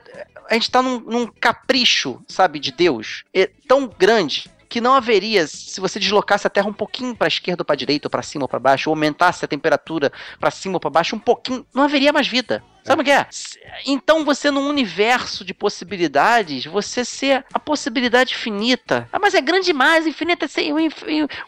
A 0.49 0.53
gente 0.55 0.69
tá 0.69 0.81
num, 0.81 0.99
num 0.99 1.25
capricho, 1.27 2.21
sabe, 2.27 2.59
de 2.59 2.71
Deus, 2.71 3.23
é 3.33 3.49
tão 3.67 3.87
grande. 3.87 4.51
Que 4.67 4.81
não 4.81 4.95
haveria, 4.95 5.45
se 5.45 5.79
você 5.79 5.99
deslocasse 5.99 6.47
a 6.47 6.49
Terra 6.49 6.67
um 6.67 6.73
pouquinho 6.73 7.15
para 7.15 7.27
esquerda 7.27 7.61
ou 7.61 7.65
para 7.65 7.75
direita, 7.75 8.07
ou 8.07 8.09
para 8.09 8.23
cima 8.23 8.45
ou 8.45 8.49
para 8.49 8.59
baixo, 8.59 8.89
ou 8.89 8.93
aumentasse 8.93 9.45
a 9.45 9.47
temperatura 9.47 10.11
para 10.39 10.49
cima 10.49 10.75
ou 10.75 10.79
para 10.79 10.89
baixo 10.89 11.15
um 11.15 11.19
pouquinho, 11.19 11.63
não 11.71 11.83
haveria 11.83 12.11
mais 12.11 12.27
vida. 12.27 12.63
Sabe 12.83 13.01
o 13.01 13.05
que 13.05 13.11
é? 13.11 13.25
Então 13.85 14.25
você 14.25 14.51
num 14.51 14.67
universo 14.67 15.45
de 15.45 15.53
possibilidades, 15.53 16.65
você 16.65 17.05
ser 17.05 17.45
a 17.53 17.59
possibilidade 17.59 18.35
finita. 18.35 19.07
Ah, 19.11 19.19
mas 19.19 19.33
é 19.33 19.41
grande 19.41 19.67
demais, 19.67 20.05
infinita 20.05 20.45
é 20.45 20.47
sem, 20.47 20.73
o 20.73 20.77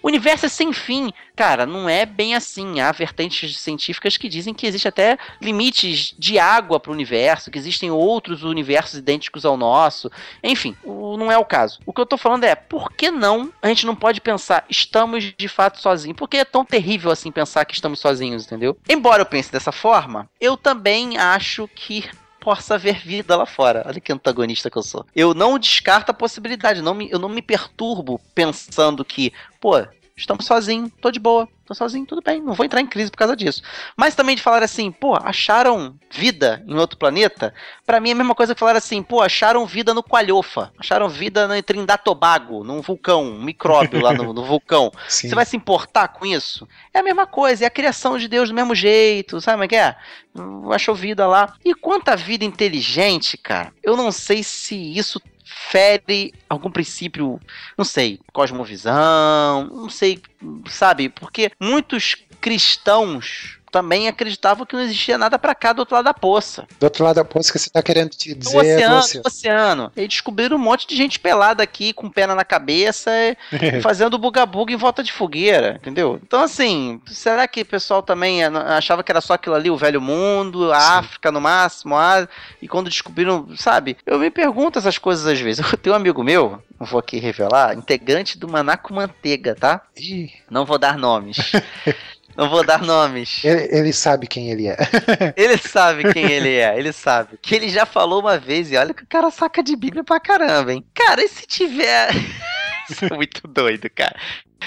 universo 0.04 0.46
é 0.46 0.50
sem 0.50 0.72
fim. 0.72 1.12
Cara, 1.36 1.66
não 1.66 1.90
é 1.90 2.06
bem 2.06 2.34
assim. 2.34 2.80
Há 2.80 2.92
vertentes 2.92 3.60
científicas 3.60 4.16
que 4.16 4.30
dizem 4.30 4.54
que 4.54 4.66
existe 4.66 4.88
até 4.88 5.18
limites 5.42 6.16
de 6.18 6.40
água 6.40 6.80
para 6.80 6.92
o 6.92 6.94
universo, 6.94 7.52
que 7.52 7.58
existem 7.58 7.92
outros 7.92 8.44
universos 8.44 9.00
idênticos 9.00 9.46
ao 9.46 9.58
nosso. 9.58 10.10
Enfim, 10.42 10.76
não 10.86 11.30
é 11.32 11.38
o 11.38 11.44
caso. 11.44 11.80
O 11.86 11.92
que 11.92 12.00
eu 12.00 12.06
tô 12.06 12.18
falando 12.18 12.46
é, 12.46 12.56
por 12.56 12.92
que 12.92 13.12
não 13.12 13.52
a 13.62 13.68
gente 13.68 13.86
não 13.86 13.96
pode 13.96 14.22
pensar, 14.22 14.66
estamos 14.70 15.34
de 15.38 15.48
fato 15.48 15.80
sozinhos? 15.80 16.18
Por 16.18 16.30
que 16.30 16.38
é 16.38 16.46
tão 16.46 16.64
terrível 16.64 17.12
assim 17.12 17.32
pensar 17.32 17.66
que 17.66 17.74
estamos 17.74 18.00
sozinhos, 18.00 18.46
entendeu? 18.46 18.78
Embora 18.88 19.22
eu 19.22 19.26
pense 19.26 19.52
dessa 19.52 19.72
forma, 19.72 20.30
eu 20.40 20.56
também 20.56 21.18
acho 21.34 21.68
que 21.68 22.08
possa 22.40 22.76
haver 22.76 23.00
vida 23.00 23.36
lá 23.36 23.46
fora. 23.46 23.84
Olha 23.88 24.00
que 24.00 24.12
antagonista 24.12 24.70
que 24.70 24.78
eu 24.78 24.84
sou. 24.84 25.06
Eu 25.16 25.34
não 25.34 25.58
descarto 25.58 26.12
a 26.12 26.14
possibilidade, 26.14 26.82
não 26.82 26.94
me- 26.94 27.10
eu 27.12 27.18
não 27.18 27.28
me 27.30 27.42
perturbo 27.42 28.22
pensando 28.36 29.04
que, 29.04 29.34
pô, 29.60 29.74
estamos 30.16 30.46
sozinhos, 30.46 30.92
tô 31.02 31.10
de 31.10 31.20
boa, 31.20 31.50
tô 31.66 31.74
sozinho, 31.74 32.06
tudo 32.06 32.22
bem, 32.22 32.42
não 32.42 32.54
vou 32.54 32.66
entrar 32.66 32.82
em 32.82 32.88
crise 32.88 33.12
por 33.12 33.18
causa 33.18 33.36
disso. 33.36 33.62
Mas 33.98 34.16
também 34.16 34.36
de 34.36 34.42
falar 34.42 34.64
assim, 34.64 34.92
pô, 34.92 35.16
acharam 35.16 35.96
vida 36.12 36.64
em 36.68 36.76
outro 36.76 36.98
planeta, 36.98 37.54
Pra 37.86 38.00
mim 38.00 38.10
é 38.10 38.12
a 38.14 38.16
mesma 38.16 38.34
coisa 38.34 38.56
que 38.56 38.60
falar 38.60 38.76
assim, 38.76 39.04
pô, 39.04 39.22
acharam 39.22 39.64
vida 39.66 39.94
no 39.94 40.02
Coalhofa, 40.02 40.74
acharam 40.80 41.08
vida 41.08 41.48
no 41.48 41.62
Trindade 41.62 42.04
Tobago, 42.04 42.64
num 42.64 42.82
vulcão, 42.82 43.24
um 43.24 43.44
micróbio 43.44 44.02
lá 44.02 44.12
no, 44.12 44.34
no 44.34 44.44
vulcão. 44.44 44.92
Sim. 45.08 45.30
Você 45.30 45.36
vai 45.36 45.46
se 45.46 45.56
importar 45.56 46.08
com 46.08 46.26
isso? 46.26 46.68
É 46.92 47.00
a 47.00 47.04
mesma 47.04 47.28
coisa, 47.28 47.64
é 47.64 47.68
a 47.68 47.72
criação 47.72 48.18
de 48.18 48.28
Deus 48.28 48.50
do 48.50 48.56
mesmo 48.56 48.74
jeito, 48.74 49.40
sabe 49.40 49.56
como 49.56 49.64
é 49.66 49.68
que 49.68 49.76
é? 49.76 49.96
Hum, 50.36 50.72
Achou 50.72 50.96
vida 50.96 51.28
lá. 51.28 51.54
E 51.64 51.76
quanto 51.76 52.10
à 52.10 52.16
vida 52.16 52.44
inteligente, 52.44 53.38
cara, 53.38 53.72
eu 53.84 53.96
não 53.96 54.12
sei 54.12 54.42
se 54.42 54.76
isso 54.76 55.22
fere 55.46 56.34
algum 56.50 56.72
princípio, 56.72 57.40
não 57.78 57.86
sei, 57.86 58.20
cosmovisão, 58.34 59.70
não 59.72 59.90
sei, 59.90 60.20
sabe? 60.68 61.10
Porque 61.10 61.52
muitos 61.60 62.16
cristãos 62.42 63.60
também 63.76 64.08
acreditavam 64.08 64.66
que 64.66 64.74
não 64.74 64.84
existia 64.84 65.18
nada 65.18 65.38
pra 65.38 65.54
cá 65.54 65.74
do 65.74 65.80
outro 65.80 65.96
lado 65.96 66.06
da 66.06 66.14
poça. 66.14 66.66
Do 66.80 66.86
outro 66.86 67.04
lado 67.04 67.18
da 67.18 67.26
poça 67.26 67.52
que 67.52 67.60
você 67.60 67.70
tá 67.70 67.84
querendo 67.84 68.12
te 68.12 68.34
Do 68.34 68.40
dizer 68.40 68.58
é 68.58 68.62
do 68.62 68.96
oceano, 68.96 69.00
oceano. 69.00 69.24
do 69.24 69.28
oceano. 69.28 69.92
E 69.98 70.08
descobriram 70.08 70.56
um 70.56 70.60
monte 70.60 70.88
de 70.88 70.96
gente 70.96 71.20
pelada 71.20 71.62
aqui, 71.62 71.92
com 71.92 72.10
pena 72.10 72.34
na 72.34 72.46
cabeça, 72.46 73.12
fazendo 73.84 74.18
buga-buga 74.18 74.72
em 74.72 74.78
volta 74.78 75.04
de 75.04 75.12
fogueira, 75.12 75.76
entendeu? 75.82 76.18
Então, 76.24 76.42
assim, 76.42 77.02
será 77.06 77.46
que 77.50 77.64
o 77.64 77.66
pessoal 77.66 78.02
também 78.02 78.46
achava 78.46 79.04
que 79.04 79.12
era 79.12 79.20
só 79.20 79.34
aquilo 79.34 79.56
ali, 79.56 79.70
o 79.70 79.76
velho 79.76 80.00
mundo, 80.00 80.72
a 80.72 80.80
Sim. 80.80 80.88
África 81.00 81.30
no 81.30 81.42
máximo, 81.42 81.98
a... 81.98 82.30
e 82.62 82.70
quando 82.70 82.90
descobriram, 82.90 83.50
sabe? 83.58 83.98
Eu 84.06 84.18
me 84.20 84.32
pergunto 84.32 84.80
essas 84.80 84.98
coisas 84.98 85.28
às 85.28 85.40
vezes. 85.42 85.60
Eu 85.70 85.78
tenho 85.78 85.94
um 85.94 85.98
amigo 85.98 86.24
meu, 86.24 86.64
não 86.80 86.88
vou 86.88 87.02
aqui 87.02 87.20
revelar, 87.20 87.76
integrante 87.76 88.38
do 88.38 88.48
Manaco 88.48 88.94
Manteiga, 88.94 89.54
tá? 89.54 89.82
Ih, 89.98 90.32
Não 90.50 90.66
vou 90.66 90.78
dar 90.78 90.98
nomes. 90.98 91.36
Não 92.36 92.50
vou 92.50 92.66
dar 92.66 92.82
nomes. 92.82 93.44
ele, 93.44 93.68
ele 93.72 93.94
sabe 93.94 94.28
quem 94.28 94.50
ele 94.52 94.68
é. 94.68 94.76
Ele 95.38 95.58
sabe 95.58 96.12
quem 96.14 96.32
ele 96.32 96.56
é, 96.56 96.78
ele 96.78 96.92
sabe. 96.92 97.38
Que 97.42 97.56
ele 97.56 97.70
já 97.70 97.86
falou 97.86 98.20
uma 98.20 98.38
vez, 98.38 98.72
e 98.72 98.78
olha 98.78 98.94
que 98.94 99.04
o 99.04 99.08
cara 99.08 99.32
saca 99.32 99.64
de 99.64 99.76
Bíblia 99.76 100.04
pra 100.04 100.20
caramba, 100.20 100.74
hein? 100.74 100.86
Cara, 100.94 101.24
e 101.24 101.28
se 101.28 101.46
tiver. 101.46 102.10
Isso 102.90 103.06
é 103.06 103.16
muito 103.16 103.48
doido, 103.48 103.90
cara. 103.90 104.16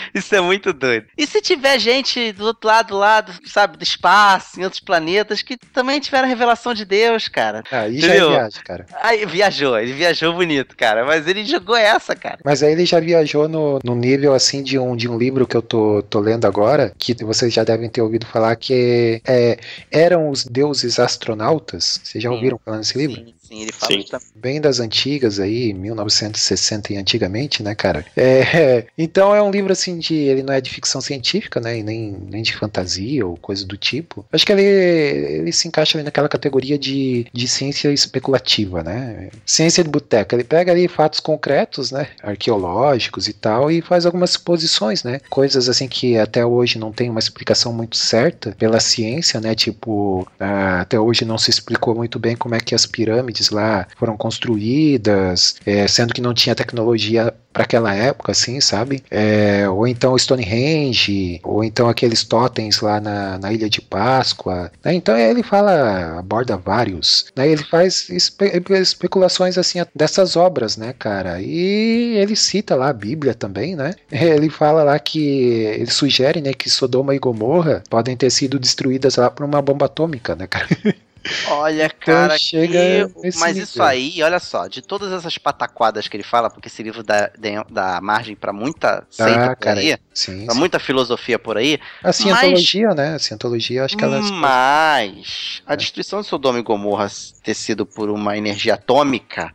Isso 0.14 0.34
é 0.34 0.40
muito 0.40 0.72
doido. 0.72 1.06
E 1.16 1.26
se 1.26 1.40
tiver 1.40 1.78
gente 1.78 2.32
do 2.32 2.44
outro 2.44 2.68
lado, 2.68 2.96
lá, 2.96 3.20
do, 3.20 3.32
sabe, 3.48 3.76
do 3.76 3.82
espaço, 3.82 4.60
em 4.60 4.64
outros 4.64 4.80
planetas, 4.80 5.42
que 5.42 5.56
também 5.56 6.00
tiveram 6.00 6.24
a 6.24 6.28
revelação 6.28 6.74
de 6.74 6.84
Deus, 6.84 7.28
cara. 7.28 7.62
Aí 7.70 8.00
já 8.00 8.14
é 8.14 8.18
viagem, 8.18 8.62
cara. 8.64 8.86
Aí 9.02 9.26
viajou, 9.26 9.78
ele 9.78 9.92
viajou 9.92 10.32
bonito, 10.32 10.76
cara. 10.76 11.04
Mas 11.04 11.26
ele 11.26 11.44
jogou 11.44 11.76
essa, 11.76 12.14
cara. 12.14 12.38
Mas 12.44 12.62
aí 12.62 12.72
ele 12.72 12.86
já 12.86 13.00
viajou 13.00 13.48
no, 13.48 13.78
no 13.84 13.94
nível 13.94 14.34
assim 14.34 14.62
de 14.62 14.78
um, 14.78 14.96
de 14.96 15.08
um 15.08 15.18
livro 15.18 15.46
que 15.46 15.56
eu 15.56 15.62
tô, 15.62 16.02
tô 16.02 16.20
lendo 16.20 16.46
agora, 16.46 16.92
que 16.98 17.14
vocês 17.24 17.52
já 17.52 17.64
devem 17.64 17.88
ter 17.88 18.02
ouvido 18.02 18.26
falar, 18.26 18.54
que 18.56 19.20
é, 19.26 19.58
eram 19.90 20.30
os 20.30 20.44
deuses 20.44 20.98
astronautas. 20.98 22.00
Vocês 22.02 22.22
já 22.22 22.30
ouviram 22.30 22.58
falar 22.64 22.78
nesse 22.78 22.96
livro? 22.96 23.16
Sim, 23.16 23.34
sim, 23.48 23.62
ele 23.62 23.72
fala 23.72 23.92
Sim. 23.92 23.98
isso 24.00 24.10
também. 24.10 24.26
Bem 24.34 24.60
das 24.60 24.78
antigas 24.80 25.40
aí, 25.40 25.72
1960 25.72 26.92
e 26.92 26.96
antigamente, 26.96 27.62
né, 27.62 27.74
cara? 27.74 28.04
É, 28.16 28.84
então 28.96 29.34
é 29.34 29.42
um 29.42 29.50
livro 29.50 29.72
assim 29.72 29.98
de. 29.98 30.14
Ele 30.14 30.42
não 30.42 30.52
é 30.52 30.60
de 30.60 30.70
ficção 30.70 31.00
científica, 31.00 31.60
né? 31.60 31.78
E 31.78 31.82
nem, 31.82 32.16
nem 32.28 32.42
de 32.42 32.54
fantasia 32.54 33.26
ou 33.26 33.36
coisa 33.36 33.64
do 33.64 33.76
tipo. 33.76 34.24
Acho 34.32 34.44
que 34.44 34.52
ele, 34.52 34.62
ele 34.62 35.52
se 35.52 35.66
encaixa 35.66 35.96
ali 35.96 36.04
naquela 36.04 36.28
categoria 36.28 36.78
de, 36.78 37.26
de 37.32 37.48
ciência 37.48 37.90
especulativa, 37.90 38.82
né? 38.82 39.30
Ciência 39.46 39.82
de 39.82 39.90
boteca. 39.90 40.36
Ele 40.36 40.44
pega 40.44 40.72
ali 40.72 40.86
fatos 40.86 41.20
concretos, 41.20 41.90
né? 41.90 42.08
Arqueológicos 42.22 43.28
e 43.28 43.32
tal, 43.32 43.70
e 43.70 43.80
faz 43.80 44.04
algumas 44.04 44.30
suposições, 44.30 45.02
né? 45.02 45.20
Coisas 45.30 45.68
assim 45.68 45.88
que 45.88 46.18
até 46.18 46.44
hoje 46.44 46.78
não 46.78 46.92
tem 46.92 47.08
uma 47.08 47.18
explicação 47.18 47.72
muito 47.72 47.96
certa 47.96 48.52
pela 48.52 48.80
ciência, 48.80 49.40
né? 49.40 49.54
Tipo, 49.54 50.26
ah, 50.38 50.80
até 50.80 50.98
hoje 50.98 51.24
não 51.24 51.38
se 51.38 51.50
explicou 51.50 51.94
muito 51.94 52.18
bem 52.18 52.36
como 52.36 52.54
é 52.54 52.60
que 52.60 52.74
as 52.74 52.86
pirâmides 52.86 53.37
lá 53.50 53.86
foram 53.96 54.16
construídas, 54.16 55.56
é, 55.64 55.86
sendo 55.86 56.12
que 56.12 56.20
não 56.20 56.34
tinha 56.34 56.54
tecnologia 56.54 57.32
para 57.58 57.64
aquela 57.64 57.94
época, 57.94 58.32
assim, 58.32 58.60
sabe? 58.60 59.02
É, 59.10 59.68
ou 59.68 59.86
então 59.86 60.16
Stonehenge, 60.16 61.40
ou 61.42 61.64
então 61.64 61.88
aqueles 61.88 62.22
totens 62.24 62.80
lá 62.80 63.00
na, 63.00 63.38
na 63.38 63.52
Ilha 63.52 63.68
de 63.68 63.80
Páscoa. 63.80 64.70
né? 64.84 64.94
Então 64.94 65.16
ele 65.16 65.42
fala, 65.42 66.18
aborda 66.18 66.56
vários. 66.56 67.26
Né? 67.36 67.48
Ele 67.48 67.64
faz 67.64 68.08
espe- 68.10 68.62
especulações 68.80 69.58
assim 69.58 69.78
dessas 69.94 70.36
obras, 70.36 70.76
né, 70.76 70.92
cara? 70.98 71.40
E 71.40 72.16
ele 72.16 72.36
cita 72.36 72.74
lá 72.76 72.88
a 72.88 72.92
Bíblia 72.92 73.34
também, 73.34 73.74
né? 73.76 73.94
Ele 74.10 74.50
fala 74.50 74.82
lá 74.82 74.98
que 74.98 75.18
ele 75.18 75.90
sugere, 75.90 76.40
né, 76.40 76.52
que 76.52 76.68
Sodoma 76.70 77.14
e 77.14 77.18
Gomorra 77.18 77.82
podem 77.88 78.16
ter 78.16 78.30
sido 78.30 78.58
destruídas 78.58 79.16
lá 79.16 79.30
por 79.30 79.44
uma 79.44 79.60
bomba 79.62 79.86
atômica, 79.86 80.34
né, 80.34 80.46
cara? 80.46 80.66
Olha, 81.50 81.90
cara, 81.90 82.26
Então 82.26 82.38
chega 82.38 83.08
que- 83.08 83.38
mas 83.38 83.56
isso 83.56 83.82
aí, 83.82 84.22
olha 84.22 84.38
só, 84.38 84.66
de 84.66 84.80
todas 84.80 85.12
essas 85.12 85.36
pataquadas 85.36 86.08
que 86.08 86.16
ele 86.16 86.22
fala, 86.22 86.48
porque 86.48 86.68
esse 86.68 86.82
livro 86.82 87.02
dá, 87.02 87.30
dá- 87.54 87.66
dá 87.68 88.00
margem 88.00 88.34
pra 88.36 88.52
muita 88.52 89.06
seita 89.10 89.52
Ah, 89.52 89.56
cara, 89.56 89.80
aí, 89.80 89.96
sim. 90.12 90.44
pra 90.44 90.54
sim. 90.54 90.58
muita 90.60 90.78
filosofia 90.78 91.38
por 91.38 91.56
aí, 91.56 91.78
A 92.02 92.12
cientologia, 92.12 92.90
né? 92.94 93.14
A 93.14 93.18
cientologia, 93.18 93.84
acho 93.84 93.96
que 93.96 94.04
ela. 94.04 94.20
mas 94.32 95.62
É. 95.66 95.72
a 95.72 95.76
destruição 95.76 96.20
de 96.20 96.26
Sodoma 96.26 96.58
e 96.58 96.62
Gomorra 96.62 97.08
ter 97.42 97.54
sido 97.54 97.84
por 97.86 98.10
uma 98.10 98.36
energia 98.36 98.74
atômica 98.74 99.52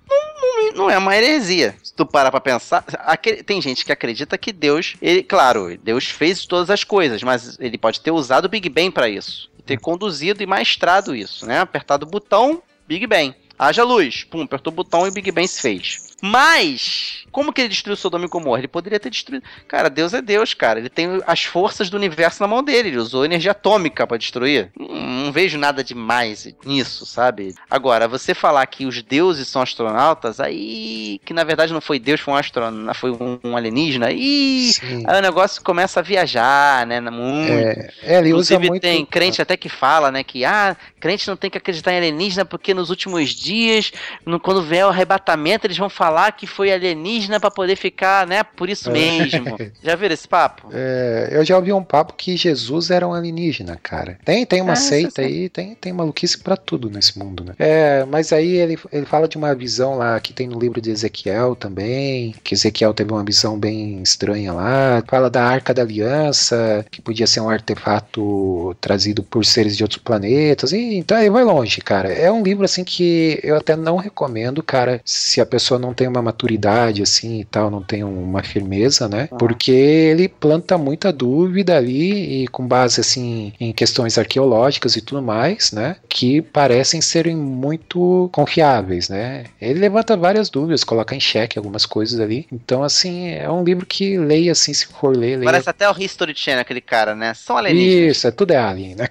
não, 0.75 0.89
é 0.89 0.97
uma 0.97 1.15
heresia. 1.15 1.75
Se 1.83 1.93
tu 1.93 2.03
parar 2.03 2.31
pra 2.31 2.39
pensar, 2.41 2.83
aquele- 2.99 3.43
tem 3.43 3.61
gente 3.61 3.85
que 3.85 3.91
acredita 3.91 4.37
que 4.39 4.51
Deus, 4.51 4.95
ele, 5.01 5.21
claro, 5.21 5.77
Deus 5.77 6.05
fez 6.05 6.47
todas 6.47 6.69
as 6.71 6.83
coisas, 6.83 7.21
mas 7.21 7.57
ele 7.59 7.77
pode 7.77 7.99
ter 8.01 8.09
usado 8.09 8.45
o 8.45 8.49
Big 8.49 8.69
Bang 8.69 8.89
pra 8.89 9.07
isso, 9.07 9.51
e 9.59 9.61
ter 9.61 9.77
conduzido 9.79 10.41
e 10.41 10.47
maestrado 10.47 11.15
isso, 11.15 11.45
né? 11.45 11.59
Apertado 11.59 12.05
o 12.07 12.09
botão, 12.09 12.63
Big 12.87 13.05
Bang. 13.05 13.35
Haja 13.59 13.83
luz, 13.83 14.23
pum, 14.23 14.41
apertou 14.41 14.73
o 14.73 14.75
botão 14.75 15.05
e 15.05 15.09
o 15.09 15.13
Big 15.13 15.31
Bang 15.31 15.47
se 15.47 15.61
fez. 15.61 16.01
Mas, 16.25 17.25
como 17.33 17.51
que 17.51 17.59
ele 17.59 17.67
destruiu 17.67 17.97
Sodoma 17.97 18.23
e 18.23 18.29
Gomorra? 18.29 18.59
Ele 18.59 18.67
poderia 18.69 18.97
ter 18.97 19.09
destruído. 19.09 19.43
Cara, 19.67 19.89
Deus 19.89 20.13
é 20.13 20.21
Deus, 20.21 20.53
cara. 20.53 20.79
Ele 20.79 20.87
tem 20.87 21.21
as 21.27 21.43
forças 21.43 21.89
do 21.89 21.97
universo 21.97 22.41
na 22.41 22.47
mão 22.47 22.63
dele. 22.63 22.87
Ele 22.87 22.97
usou 22.97 23.25
energia 23.25 23.51
atômica 23.51 24.07
pra 24.07 24.15
destruir. 24.15 24.71
Não, 24.79 24.87
não 25.25 25.31
vejo 25.33 25.57
nada 25.57 25.83
demais 25.83 26.47
nisso, 26.65 27.05
sabe? 27.05 27.53
Agora, 27.69 28.07
você 28.07 28.33
falar 28.33 28.65
que 28.67 28.85
os 28.85 29.01
deuses 29.01 29.49
são 29.49 29.61
astronautas, 29.61 30.39
aí. 30.39 31.19
Que 31.25 31.33
na 31.33 31.43
verdade 31.43 31.73
não 31.73 31.81
foi 31.81 31.99
Deus, 31.99 32.21
foi 32.21 32.33
um 32.33 32.37
astronauta, 32.37 32.93
foi 32.93 33.11
um, 33.11 33.57
alienígena. 33.57 34.09
Sim. 34.09 35.03
Aí 35.05 35.17
o 35.19 35.21
negócio 35.21 35.61
começa 35.61 35.99
a 35.99 36.03
viajar, 36.03 36.87
né? 36.87 37.01
Muito. 37.01 37.51
É, 37.51 37.89
é, 38.01 38.17
ele 38.19 38.33
usa 38.33 38.53
Inclusive 38.53 38.69
muito. 38.69 38.81
tem 38.81 39.05
crente 39.05 39.41
até 39.41 39.57
que 39.57 39.67
fala, 39.67 40.09
né, 40.09 40.23
que 40.23 40.45
ah, 40.45 40.77
crente 41.01 41.27
não 41.27 41.35
tem 41.35 41.49
que 41.49 41.57
acreditar 41.57 41.91
em 41.91 41.97
alienígena 41.97 42.45
porque 42.45 42.73
nos 42.73 42.89
últimos 42.89 43.31
dias, 43.31 43.91
no- 44.25 44.39
quando 44.39 44.61
vier 44.63 44.85
o 44.85 44.89
arrebatamento, 44.89 45.67
eles 45.67 45.77
vão 45.77 45.89
falar 45.89 46.12
que 46.31 46.45
foi 46.47 46.71
alienígena 46.71 47.39
pra 47.39 47.49
poder 47.51 47.75
ficar, 47.75 48.25
né, 48.27 48.43
por 48.43 48.69
isso 48.69 48.89
É. 48.89 48.93
mesmo. 48.93 49.57
Já 49.83 49.95
viram 49.95 50.13
esse 50.13 50.27
papo? 50.27 50.69
É, 50.71 51.29
eu 51.31 51.43
já 51.43 51.55
ouvi 51.57 51.71
um 51.73 51.83
papo 51.83 52.13
que 52.13 52.35
Jesus 52.37 52.89
era 52.89 53.07
um 53.07 53.13
alienígena, 53.13 53.77
cara. 53.81 54.17
Tem, 54.23 54.45
tem 54.45 54.61
uma 54.61 54.73
Ah, 54.73 54.75
seita 54.77 55.21
aí, 55.21 55.49
tem, 55.49 55.75
tem 55.75 55.91
maluquice 55.93 56.37
pra 56.37 56.55
tudo 56.55 56.89
nesse 56.89 57.17
mundo, 57.19 57.43
né? 57.43 57.53
É, 57.59 58.05
mas 58.05 58.31
aí 58.31 58.55
ele, 58.55 58.77
ele 58.91 59.05
fala 59.05 59.27
de 59.27 59.37
uma 59.37 59.53
visão 59.55 59.95
lá 59.97 60.19
que 60.19 60.33
tem 60.33 60.47
no 60.47 60.59
livro 60.59 60.79
de 60.81 60.89
Ezequiel 60.91 61.55
também, 61.55 62.33
que 62.43 62.53
Ezequiel 62.53 62.93
teve 62.93 63.11
uma 63.11 63.23
visão 63.23 63.57
bem 63.57 64.01
estranha 64.01 64.53
lá. 64.53 65.03
Fala 65.07 65.29
da 65.29 65.43
Arca 65.43 65.73
da 65.73 65.81
Aliança, 65.81 66.85
que 66.89 67.01
podia 67.01 67.27
ser 67.27 67.39
um 67.41 67.49
artefato 67.49 68.75
trazido 68.79 69.23
por 69.23 69.45
seres 69.45 69.75
de 69.77 69.83
outros 69.83 70.01
planetas. 70.01 70.71
E, 70.71 70.95
então 70.95 71.17
aí 71.17 71.29
vai 71.29 71.43
longe, 71.43 71.81
cara. 71.81 72.11
É 72.11 72.31
um 72.31 72.43
livro 72.43 72.65
assim 72.65 72.83
que 72.83 73.39
eu 73.43 73.55
até 73.57 73.75
não 73.75 73.97
recomendo, 73.97 74.61
cara, 74.63 75.01
se 75.05 75.41
a 75.41 75.45
pessoa 75.45 75.79
não 75.79 75.93
tem 75.93 76.02
uma 76.07 76.21
maturidade 76.21 77.01
assim 77.01 77.39
e 77.41 77.45
tal, 77.45 77.69
não 77.69 77.81
tem 77.81 78.03
uma 78.03 78.43
firmeza, 78.43 79.07
né? 79.07 79.27
Uhum. 79.31 79.37
Porque 79.37 79.71
ele 79.71 80.27
planta 80.27 80.77
muita 80.77 81.11
dúvida 81.11 81.77
ali 81.77 82.43
e 82.43 82.47
com 82.47 82.67
base 82.67 83.01
assim 83.01 83.53
em 83.59 83.71
questões 83.71 84.17
arqueológicas 84.17 84.95
e 84.95 85.01
tudo 85.01 85.21
mais, 85.21 85.71
né? 85.71 85.97
Que 86.07 86.41
parecem 86.41 87.01
serem 87.01 87.35
muito 87.35 88.29
confiáveis, 88.31 89.09
né? 89.09 89.45
Ele 89.61 89.79
levanta 89.79 90.17
várias 90.17 90.49
dúvidas, 90.49 90.83
coloca 90.83 91.15
em 91.15 91.19
xeque 91.19 91.57
algumas 91.57 91.85
coisas 91.85 92.19
ali. 92.19 92.47
Então 92.51 92.83
assim, 92.83 93.29
é 93.29 93.49
um 93.49 93.63
livro 93.63 93.85
que 93.85 94.17
leia 94.17 94.51
assim, 94.51 94.73
se 94.73 94.87
for 94.87 95.15
ler, 95.15 95.37
leia. 95.37 95.45
Parece 95.45 95.69
até 95.69 95.89
o 95.89 95.95
History 95.97 96.33
Channel, 96.35 96.61
aquele 96.61 96.81
cara, 96.81 97.15
né? 97.15 97.33
São 97.33 97.57
alienígenas. 97.57 98.17
Isso, 98.17 98.27
é 98.27 98.31
tudo 98.31 98.51
é 98.51 98.57
alien, 98.57 98.95
né? 98.95 99.07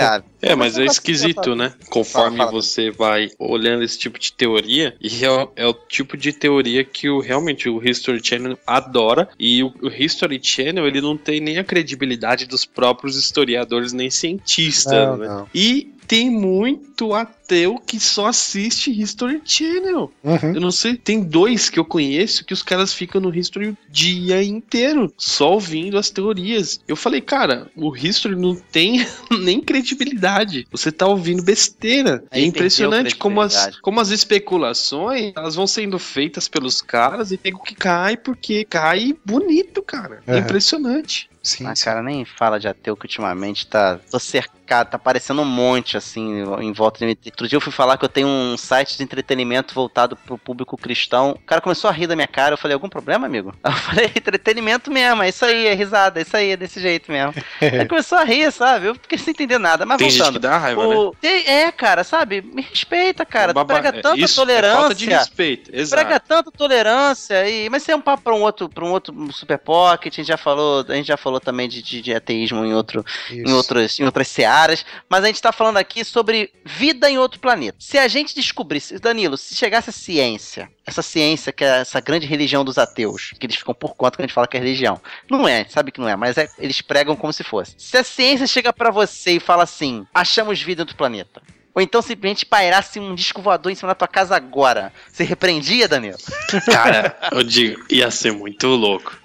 Ah, 0.00 0.22
É, 0.42 0.54
mas 0.56 0.76
é 0.76 0.84
esquisito, 0.84 1.54
né? 1.54 1.72
Conforme 1.88 2.38
Fala, 2.38 2.50
fala. 2.50 2.62
você 2.62 2.90
vai 2.90 3.30
olhando 3.38 3.84
esse 3.84 3.96
tipo 3.98 4.18
de 4.18 4.32
teoria, 4.32 4.94
e 5.00 5.24
é, 5.24 5.30
o- 5.30 5.48
é 5.54 5.66
o 5.66 5.72
tipo 5.72 6.16
de 6.16 6.32
teoria 6.32 6.82
que 6.82 7.08
o, 7.08 7.20
realmente 7.20 7.68
o 7.68 7.80
History 7.82 8.20
Channel 8.22 8.58
adora, 8.66 9.28
e 9.38 9.62
o, 9.62 9.72
o 9.80 9.88
History 9.88 10.40
Channel 10.42 10.86
ele 10.86 11.00
não 11.00 11.16
tem 11.16 11.40
nem 11.40 11.58
a 11.58 11.64
credibilidade 11.64 12.46
dos 12.46 12.64
próprios 12.64 13.16
historiadores 13.16 13.92
nem 13.92 14.10
cientistas, 14.10 14.92
Não, 14.92 15.16
né? 15.16 15.28
não. 15.28 15.48
E 15.54 15.92
tem 16.08 16.28
muito 16.28 17.14
ateu 17.52 17.78
que 17.78 18.00
só 18.00 18.26
assiste 18.28 18.90
History 18.90 19.40
Channel. 19.44 20.10
Uhum. 20.24 20.54
Eu 20.54 20.60
não 20.60 20.70
sei, 20.70 20.96
tem 20.96 21.22
dois 21.22 21.68
que 21.68 21.78
eu 21.78 21.84
conheço 21.84 22.44
que 22.44 22.54
os 22.54 22.62
caras 22.62 22.92
ficam 22.94 23.20
no 23.20 23.34
History 23.34 23.68
o 23.68 23.78
dia 23.90 24.42
inteiro, 24.42 25.12
só 25.18 25.52
ouvindo 25.52 25.98
as 25.98 26.08
teorias. 26.10 26.80
Eu 26.88 26.96
falei, 26.96 27.20
cara, 27.20 27.70
o 27.76 27.94
History 27.94 28.34
não 28.36 28.54
tem 28.54 29.06
nem 29.30 29.60
credibilidade. 29.60 30.66
Você 30.70 30.90
tá 30.90 31.06
ouvindo 31.06 31.42
besteira. 31.42 32.24
Aí 32.30 32.42
é 32.42 32.46
impressionante 32.46 33.14
como 33.16 33.40
as, 33.40 33.76
como 33.80 34.00
as 34.00 34.08
especulações 34.10 35.32
elas 35.36 35.54
vão 35.54 35.66
sendo 35.66 35.98
feitas 35.98 36.48
pelos 36.48 36.80
caras 36.80 37.32
e 37.32 37.36
tem 37.36 37.54
o 37.54 37.58
que 37.58 37.74
cai 37.74 38.16
porque 38.16 38.64
cai 38.64 39.14
bonito, 39.24 39.82
cara. 39.82 40.22
É 40.26 40.32
Aham. 40.32 40.40
impressionante. 40.40 41.28
Sim, 41.42 41.66
Ah, 41.66 41.74
sim. 41.74 41.84
cara, 41.84 42.02
nem 42.04 42.24
fala 42.24 42.60
de 42.60 42.68
ateu 42.68 42.96
que 42.96 43.04
ultimamente 43.04 43.66
tá. 43.66 43.98
Tô 44.10 44.18
cercado, 44.20 44.90
tá 44.90 44.96
aparecendo 44.96 45.42
um 45.42 45.46
monte 45.46 45.96
assim 45.96 46.44
em 46.60 46.72
volta 46.72 47.00
de 47.00 47.06
mim. 47.06 47.16
Outro 47.42 47.48
dia 47.48 47.56
eu 47.56 47.60
fui 47.60 47.72
falar 47.72 47.98
que 47.98 48.04
eu 48.04 48.08
tenho 48.08 48.28
um 48.28 48.56
site 48.56 48.96
de 48.96 49.02
entretenimento 49.02 49.74
voltado 49.74 50.14
pro 50.14 50.38
público 50.38 50.76
cristão. 50.76 51.32
O 51.32 51.38
cara 51.40 51.60
começou 51.60 51.90
a 51.90 51.92
rir 51.92 52.06
da 52.06 52.14
minha 52.14 52.28
cara. 52.28 52.54
Eu 52.54 52.58
falei, 52.58 52.74
algum 52.74 52.88
problema, 52.88 53.26
amigo? 53.26 53.52
Eu 53.64 53.72
falei, 53.72 54.06
entretenimento 54.14 54.90
mesmo, 54.92 55.22
é 55.24 55.28
isso 55.28 55.44
aí, 55.44 55.66
é 55.66 55.74
risada, 55.74 56.20
é 56.20 56.22
isso 56.22 56.36
aí, 56.36 56.50
é 56.50 56.56
desse 56.56 56.80
jeito 56.80 57.10
mesmo. 57.10 57.34
Ele 57.60 57.86
começou 57.86 58.16
a 58.18 58.22
rir, 58.22 58.52
sabe? 58.52 58.86
Eu 58.86 58.94
fiquei 58.94 59.18
sem 59.18 59.32
entender 59.32 59.58
nada. 59.58 59.84
Mas 59.84 59.98
Tem 59.98 60.08
gente 60.08 60.18
voltando. 60.18 60.34
que 60.34 60.38
dá 60.40 60.56
raiva, 60.56 60.86
né? 60.86 60.94
O- 60.94 61.14
Tem- 61.20 61.44
É, 61.48 61.72
cara, 61.72 62.04
sabe? 62.04 62.42
Me 62.42 62.62
respeita, 62.62 63.26
cara. 63.26 63.52
Tu 63.52 63.54
Baba- 63.56 63.74
prega 63.74 63.88
é, 63.98 64.00
tanta 64.00 64.20
isso, 64.20 64.36
tolerância. 64.36 64.76
É 64.76 64.80
falta 64.80 64.94
de 64.94 65.06
respeito, 65.06 65.70
exato. 65.74 66.00
Prega 66.02 66.20
tanta 66.20 66.50
tolerância 66.52 67.48
e 67.48 67.68
mas 67.68 67.82
isso 67.82 67.90
é 67.90 67.96
um 67.96 68.00
papo 68.00 68.22
para 68.22 68.34
um 68.34 68.42
outro 68.42 68.68
para 68.68 68.84
um 68.84 68.90
outro 68.92 69.32
super 69.32 69.58
pocket, 69.58 70.12
a 70.12 70.16
gente 70.16 70.28
já 70.28 70.36
falou, 70.36 70.84
a 70.88 70.94
gente 70.94 71.06
já 71.08 71.16
falou 71.16 71.40
também 71.40 71.68
de, 71.68 71.82
de, 71.82 72.00
de 72.00 72.14
ateísmo 72.14 72.64
em 72.64 72.72
outro 72.74 73.04
em 73.30 73.42
Isso. 73.42 73.56
outras 73.56 73.98
em 73.98 74.04
outras 74.04 74.28
searas, 74.28 74.84
mas 75.08 75.24
a 75.24 75.26
gente 75.26 75.42
tá 75.42 75.50
falando 75.52 75.76
aqui 75.78 76.04
sobre 76.04 76.52
vida 76.64 77.10
em 77.10 77.18
outro 77.18 77.31
planeta. 77.38 77.76
Se 77.80 77.98
a 77.98 78.08
gente 78.08 78.34
descobrisse, 78.34 78.98
Danilo, 78.98 79.36
se 79.36 79.54
chegasse 79.54 79.90
a 79.90 79.92
ciência, 79.92 80.70
essa 80.86 81.02
ciência 81.02 81.52
que 81.52 81.64
é 81.64 81.80
essa 81.80 82.00
grande 82.00 82.26
religião 82.26 82.64
dos 82.64 82.78
ateus, 82.78 83.32
que 83.38 83.46
eles 83.46 83.56
ficam 83.56 83.74
por 83.74 83.94
conta 83.94 84.16
que 84.16 84.22
a 84.22 84.26
gente 84.26 84.34
fala 84.34 84.46
que 84.46 84.56
é 84.56 84.60
religião. 84.60 85.00
Não 85.30 85.46
é, 85.48 85.64
sabe 85.68 85.90
que 85.92 86.00
não 86.00 86.08
é, 86.08 86.16
mas 86.16 86.36
é- 86.38 86.48
eles 86.58 86.80
pregam 86.80 87.16
como 87.16 87.32
se 87.32 87.42
fosse. 87.44 87.74
Se 87.78 87.96
a 87.96 88.04
ciência 88.04 88.46
chega 88.46 88.72
pra 88.72 88.90
você 88.90 89.32
e 89.32 89.40
fala 89.40 89.62
assim: 89.64 90.06
"Achamos 90.14 90.60
vida 90.60 90.80
em 90.80 90.84
outro 90.84 90.96
planeta", 90.96 91.42
ou 91.74 91.80
então 91.80 92.02
simplesmente 92.02 92.44
pairasse 92.44 93.00
um 93.00 93.14
disco 93.14 93.40
voador 93.40 93.72
em 93.72 93.74
cima 93.74 93.88
da 93.88 93.94
tua 93.94 94.08
casa 94.08 94.36
agora. 94.36 94.92
Você 95.10 95.24
repreendia, 95.24 95.88
Danilo? 95.88 96.18
Cara, 96.70 97.16
eu 97.32 97.42
digo, 97.42 97.82
ia 97.90 98.10
ser 98.10 98.32
muito 98.32 98.66
louco. 98.68 99.16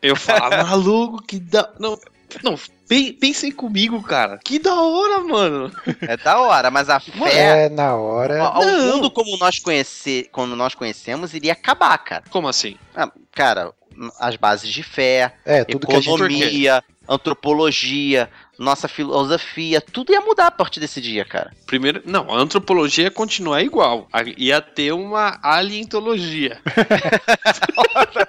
Eu 0.00 0.16
falava, 0.16 0.62
maluco, 0.64 1.22
que 1.22 1.38
da. 1.38 1.68
Não, 1.78 1.98
não 2.42 2.56
pe- 2.88 3.12
pensem 3.12 3.52
comigo, 3.52 4.02
cara. 4.02 4.38
Que 4.44 4.58
da 4.58 4.74
hora, 4.74 5.20
mano. 5.20 5.70
É 6.02 6.16
da 6.16 6.40
hora, 6.40 6.70
mas 6.70 6.88
a 6.90 6.98
fé. 7.00 7.64
É 7.66 7.68
na 7.68 7.94
hora. 7.96 8.42
ó, 8.42 8.60
O 8.60 8.64
Não. 8.64 8.86
mundo 8.96 9.10
como 9.10 9.36
nós, 9.36 9.58
conhecer, 9.58 10.28
como 10.32 10.54
nós 10.56 10.74
conhecemos 10.74 11.34
iria 11.34 11.52
acabar, 11.52 11.96
cara. 11.98 12.24
Como 12.30 12.48
assim? 12.48 12.76
Ah, 12.94 13.10
cara, 13.32 13.72
as 14.18 14.36
bases 14.36 14.70
de 14.70 14.82
fé, 14.82 15.34
É, 15.44 15.64
tudo 15.64 15.86
que 15.86 15.92
a 15.94 16.00
gente. 16.00 16.08
economia, 16.08 16.82
antropologia, 17.08 18.30
nossa 18.58 18.88
filosofia, 18.88 19.80
tudo 19.80 20.12
ia 20.12 20.20
mudar 20.20 20.46
a 20.46 20.50
partir 20.50 20.80
desse 20.80 21.00
dia, 21.00 21.24
cara. 21.24 21.52
Primeiro, 21.66 22.02
não, 22.04 22.30
a 22.32 22.36
antropologia 22.38 23.04
ia 23.04 23.10
continuar 23.10 23.62
igual. 23.62 24.08
Ia 24.36 24.60
ter 24.60 24.92
uma 24.92 25.38
alientologia. 25.42 26.58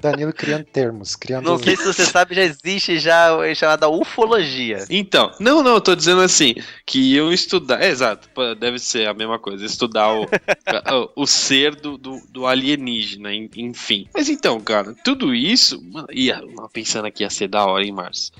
Danilo 0.00 0.32
criando 0.32 0.64
termos, 0.64 1.14
criando. 1.16 1.44
Não 1.44 1.58
sei 1.58 1.76
se 1.76 1.84
você 1.84 2.04
sabe, 2.06 2.34
já 2.34 2.42
existe 2.42 2.98
já 2.98 3.34
o 3.36 3.54
chamada 3.54 3.88
ufologia. 3.88 4.84
Então, 4.88 5.30
não, 5.40 5.62
não, 5.62 5.74
eu 5.74 5.80
tô 5.80 5.94
dizendo 5.94 6.20
assim, 6.20 6.54
que 6.86 7.14
eu 7.14 7.32
estudar. 7.32 7.82
É, 7.82 7.88
exato, 7.88 8.28
deve 8.58 8.78
ser 8.78 9.08
a 9.08 9.14
mesma 9.14 9.38
coisa, 9.38 9.64
estudar 9.64 10.12
o, 10.12 10.24
o, 11.16 11.22
o 11.22 11.26
ser 11.26 11.74
do, 11.74 11.96
do, 11.98 12.20
do 12.28 12.46
alienígena, 12.46 13.32
en- 13.32 13.50
enfim. 13.56 14.06
Mas 14.14 14.28
então, 14.28 14.60
cara, 14.60 14.94
tudo 15.04 15.34
isso. 15.34 15.80
Mano, 15.82 16.06
ia, 16.12 16.40
pensando 16.72 17.06
aqui, 17.06 17.22
ia 17.22 17.30
ser 17.30 17.48
da 17.48 17.64
hora, 17.64 17.84
hein, 17.84 17.92
Márcio? 17.92 18.32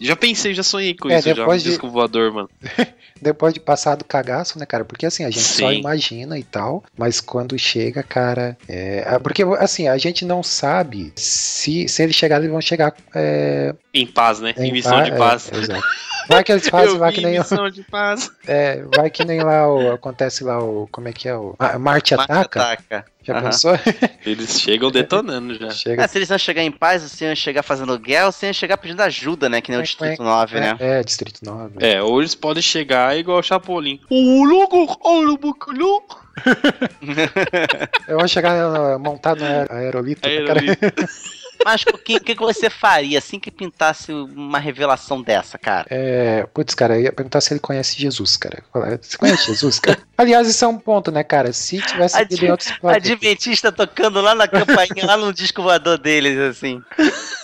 Já 0.00 0.16
pensei, 0.16 0.54
já 0.54 0.62
sonhei 0.62 0.94
com 0.94 1.08
É, 1.10 1.18
isso, 1.18 1.28
já, 1.28 1.34
depois 1.34 1.62
de- 1.62 1.70
disco 1.70 1.88
voador, 1.88 2.32
mano. 2.32 2.50
Depois 3.22 3.52
de 3.52 3.60
passar 3.60 3.96
do 3.96 4.04
cagaço, 4.04 4.58
né, 4.58 4.64
cara? 4.64 4.82
Porque 4.82 5.04
assim, 5.04 5.24
a 5.24 5.30
gente 5.30 5.42
só 5.44 5.70
Sim. 5.70 5.80
imagina 5.80 6.38
e 6.38 6.42
tal, 6.42 6.82
mas 6.96 7.20
quando 7.20 7.58
chega, 7.58 8.02
cara. 8.02 8.56
É... 8.66 9.04
ah, 9.06 9.20
Porque 9.20 9.42
assim, 9.58 9.86
a 9.88 9.98
gente 9.98 10.24
não 10.24 10.42
sabe 10.42 10.89
se, 11.16 11.88
se 11.88 12.02
eles 12.02 12.14
chegarem, 12.16 12.42
eles 12.44 12.52
vão 12.52 12.60
chegar 12.60 12.94
é, 13.14 13.74
Em 13.94 14.06
paz, 14.06 14.40
né? 14.40 14.54
Em, 14.56 14.68
em 14.68 14.72
missão 14.72 15.02
de 15.02 15.10
pa- 15.10 15.16
paz. 15.18 15.50
é, 15.52 15.56
exato. 15.58 15.86
Vai 16.28 16.44
que 16.44 16.52
eles 16.52 16.68
fazem, 16.68 16.90
Eu 16.94 16.98
vai 16.98 17.12
que 17.12 17.20
nem, 17.20 17.38
o- 17.40 17.70
de 17.70 17.82
paz. 17.84 18.30
é, 18.46 18.82
vai 18.94 19.10
que 19.10 19.24
nem 19.24 19.40
lá 19.42 19.68
o, 19.72 19.92
acontece 19.92 20.44
lá 20.44 20.62
o, 20.62 20.88
como 20.92 21.08
é 21.08 21.12
que 21.12 21.28
é 21.28 21.34
o, 21.36 21.54
Ma- 21.58 21.78
Marte 21.78 22.14
Marte 22.14 22.14
ataca, 22.32 22.60
ataca. 22.62 23.04
já 23.22 23.34
Aham. 23.34 23.42
pensou? 23.44 23.72
Eles 24.24 24.60
chegam 24.60 24.90
detonando 24.90 25.54
já. 25.54 25.70
Chega 25.70 26.04
É, 26.04 26.06
se 26.06 26.18
eles 26.18 26.28
iam 26.30 26.38
chegar 26.38 26.62
em 26.62 26.70
paz, 26.70 27.02
se 27.02 27.24
iam 27.24 27.34
chegar 27.34 27.62
fazendo 27.62 27.98
guerra, 27.98 28.26
ou 28.26 28.32
se 28.32 28.46
iam 28.46 28.52
chegar 28.52 28.76
pedindo 28.76 29.00
ajuda, 29.02 29.48
né? 29.48 29.60
Que 29.60 29.70
nem 29.70 29.80
o 29.80 29.82
Distrito 29.82 30.22
9, 30.22 30.60
né? 30.60 30.76
É, 30.78 31.02
Distrito 31.02 31.40
9. 31.44 31.74
É, 31.80 32.02
ou 32.02 32.20
eles 32.20 32.34
podem 32.34 32.62
chegar 32.62 33.16
igual 33.18 33.38
o 33.38 33.42
Chapolin. 33.42 34.00
O 34.10 34.44
logo, 34.44 34.98
o 35.02 35.36
bucalhão. 35.38 36.02
Eu 38.08 38.18
vou 38.18 38.28
chegar 38.28 38.54
uh, 38.96 38.98
montado 38.98 39.40
no 39.40 39.46
aer- 39.46 39.70
aerolito. 39.72 40.20
cara. 40.22 40.60
Mas 41.64 41.82
o 41.82 41.98
que, 41.98 42.18
que 42.20 42.34
você 42.34 42.70
faria 42.70 43.18
assim 43.18 43.38
que 43.38 43.50
pintasse 43.50 44.12
uma 44.12 44.58
revelação 44.58 45.20
dessa, 45.20 45.58
cara? 45.58 45.86
É, 45.90 46.46
putz, 46.54 46.74
cara, 46.74 46.96
eu 46.96 47.02
ia 47.02 47.12
perguntar 47.12 47.40
se 47.40 47.52
ele 47.52 47.60
conhece 47.60 48.00
Jesus, 48.00 48.36
cara. 48.36 48.62
Você 49.00 49.16
conhece 49.16 49.46
Jesus, 49.46 49.78
cara? 49.78 49.98
Aliás, 50.20 50.46
isso 50.46 50.62
é 50.62 50.68
um 50.68 50.76
ponto, 50.76 51.10
né, 51.10 51.24
cara? 51.24 51.50
Se 51.50 51.80
tivesse 51.80 52.18
vivido 52.18 52.44
em 52.44 52.50
outros 52.50 52.70
planetas. 52.72 53.10
Adventista 53.10 53.72
tocando 53.72 54.20
lá 54.20 54.34
na 54.34 54.46
campainha, 54.46 55.06
lá 55.06 55.16
no 55.16 55.32
disco 55.32 55.62
voador 55.62 55.96
deles, 55.96 56.36
assim. 56.36 56.82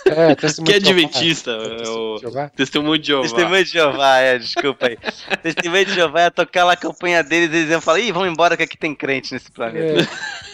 É, 0.04 0.34
testemunho 0.36 0.72
Que 0.74 0.78
adventista? 0.78 1.52
É 1.52 1.88
o 1.88 2.18
Jeová? 2.18 2.50
testemunho 2.50 2.98
de 2.98 3.06
Jeová. 3.06 3.22
Testemunho 3.22 3.64
de 3.64 3.70
Jeová, 3.70 4.18
é, 4.18 4.38
desculpa 4.38 4.88
aí. 4.88 4.98
Testemunho 5.42 5.86
de 5.86 5.94
Jeová 5.94 6.20
ia 6.24 6.30
tocar 6.30 6.64
lá 6.64 6.74
a 6.74 6.76
campanha 6.76 7.24
deles 7.24 7.50
e 7.50 7.56
eles 7.56 7.70
iam 7.70 7.80
falar, 7.80 8.00
ih, 8.00 8.12
vamos 8.12 8.28
embora 8.28 8.58
que 8.58 8.64
aqui 8.64 8.76
tem 8.76 8.94
crente 8.94 9.32
nesse 9.32 9.50
planeta. 9.50 10.06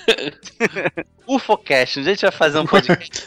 É, 0.07 1.05
UFOcast, 1.27 2.01
a 2.01 2.03
gente 2.03 2.23
vai 2.23 2.33
fazer 2.33 2.59
um 2.59 2.67
podcast. 2.67 3.25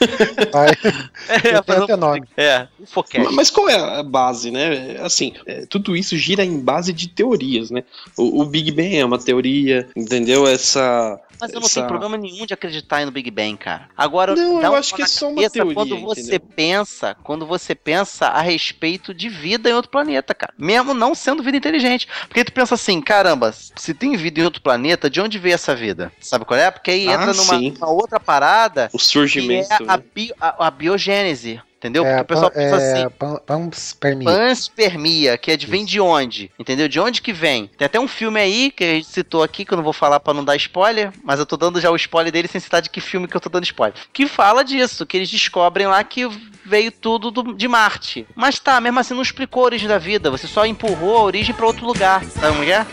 vai. 0.52 0.70
É, 1.28 1.62
fazer 1.64 1.94
um 1.94 1.98
nome. 1.98 2.24
É, 2.38 2.68
UFOcast. 2.80 3.34
Mas 3.34 3.50
qual 3.50 3.70
é 3.70 3.76
a 3.76 4.04
base, 4.04 4.52
né? 4.52 4.98
Assim, 5.02 5.34
é, 5.46 5.66
tudo 5.66 5.96
isso 5.96 6.16
gira 6.18 6.44
em 6.44 6.60
base 6.60 6.94
de 6.94 7.08
teorias, 7.08 7.72
né? 7.72 7.84
O, 8.18 8.42
o 8.42 8.46
Big 8.46 8.72
Bang 8.72 8.85
é 8.94 9.04
uma 9.06 9.18
teoria, 9.18 9.88
entendeu? 9.96 10.48
Essa. 10.48 11.20
Mas 11.40 11.52
eu 11.52 11.60
não 11.60 11.66
essa- 11.66 11.76
tenho 11.76 11.88
problema 11.88 12.16
nenhum 12.18 12.46
de 12.46 12.54
acreditar 12.54 13.06
no 13.06 13.12
Big 13.12 13.30
Bang, 13.30 13.58
cara. 13.58 13.90
Agora, 13.98 14.36
Não, 14.36 14.62
eu 14.62 14.72
um 14.72 14.76
acho 14.76 14.96
que 14.96 15.02
é 15.02 15.08
só 15.08 15.28
uma 15.30 15.50
teoria, 15.50 15.74
Quando 15.74 16.00
você 16.00 16.22
entendeu? 16.22 16.40
pensa, 16.56 17.16
quando 17.24 17.46
você 17.46 17.76
pensa 17.76 18.28
a 18.28 18.40
respeito 18.42 19.14
de 19.14 19.28
vida 19.28 19.70
em 19.70 19.74
outro 19.74 19.92
planeta, 19.92 20.34
cara. 20.34 20.54
Mesmo 20.58 20.94
não 20.94 21.14
sendo 21.14 21.44
vida 21.44 21.58
inteligente. 21.58 22.08
Porque 22.28 22.44
tu 22.46 22.54
pensa 22.54 22.76
assim, 22.76 23.02
caramba, 23.02 23.54
se 23.54 23.94
tem 23.94 24.16
vida 24.16 24.40
em 24.40 24.44
outro 24.44 24.62
planeta, 24.62 25.10
de 25.10 25.20
onde 25.20 25.38
veio 25.38 25.56
essa 25.56 25.76
vida? 25.76 26.12
Sabe 26.22 26.46
qual 26.46 26.58
é? 26.60 26.72
Porque 26.72 26.92
aí 26.92 27.08
Ah, 27.10 27.14
entra 27.14 27.34
numa, 27.34 27.60
numa 27.60 27.90
outra 27.90 28.20
parada 28.20 28.90
O 28.94 28.98
que 28.98 29.04
surgimento. 29.04 29.74
é 29.74 29.76
a, 29.88 29.98
né? 29.98 30.04
bi- 30.16 30.34
a- 30.40 30.68
a 30.68 30.72
biogênese. 30.72 31.62
Entendeu? 31.86 32.04
É, 32.06 32.18
Porque 32.18 32.22
o 32.22 32.26
pessoal 32.26 32.50
pan- 32.52 32.58
pensa 32.58 32.76
assim, 32.78 33.04
é, 33.06 33.10
pan- 33.10 33.40
panspermia. 33.46 34.26
Panspermia, 34.32 35.38
que 35.38 35.52
é 35.52 35.58
de 35.58 35.68
vem 35.68 35.86
de 35.86 36.00
onde? 36.02 36.52
Entendeu? 36.58 36.88
De 36.88 37.00
onde 37.00 37.22
que 37.22 37.32
vem? 37.32 37.68
Tem 37.78 37.86
até 37.86 38.00
um 38.00 38.08
filme 38.08 38.40
aí 38.40 38.72
que 38.72 38.84
a 38.84 38.94
gente 38.96 39.08
citou 39.08 39.44
aqui, 39.44 39.64
que 39.64 39.72
eu 39.72 39.76
não 39.78 39.84
vou 39.84 39.94
falar 39.94 40.20
pra 40.20 40.34
não 40.34 40.44
dar 40.44 40.56
spoiler, 40.56 41.12
mas 41.24 41.40
eu 41.40 41.46
tô 41.46 41.56
dando 41.56 41.80
já 41.80 41.92
o 41.92 41.96
spoiler 41.96 42.32
dele 42.34 42.48
sem 42.48 42.60
citar 42.60 42.82
de 42.82 42.90
que 42.90 43.00
filme 43.00 43.28
que 43.28 43.38
eu 43.38 43.42
tô 43.42 43.50
dando 43.50 43.64
spoiler. 43.66 43.96
Que 44.12 44.26
fala 44.28 44.64
disso, 44.64 45.06
que 45.06 45.16
eles 45.16 45.30
descobrem 45.30 45.86
lá 45.86 46.04
que 46.04 46.28
veio 46.66 46.92
tudo 46.92 47.30
do- 47.30 47.54
de 47.54 47.68
Marte. 47.68 48.26
Mas 48.36 48.58
tá, 48.60 48.82
mesmo 48.82 49.00
assim 49.00 49.14
não 49.14 49.22
explicou 49.22 49.62
a 49.62 49.66
origem 49.66 49.88
da 49.88 50.00
vida, 50.00 50.32
você 50.32 50.48
só 50.48 50.66
empurrou 50.66 51.18
a 51.18 51.24
origem 51.24 51.54
pra 51.54 51.68
outro 51.68 51.86
lugar. 51.86 52.24
Sabe 52.26 52.48
como 52.58 52.64
é? 52.64 52.72
é? 52.72 52.86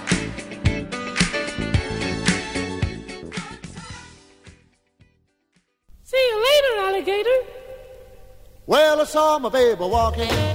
See 6.04 6.16
you 6.30 6.38
later, 6.42 6.84
alligator. 6.86 7.61
Well, 8.64 9.00
I 9.00 9.04
saw 9.04 9.40
my 9.40 9.48
baby 9.48 9.80
walking 9.80 10.51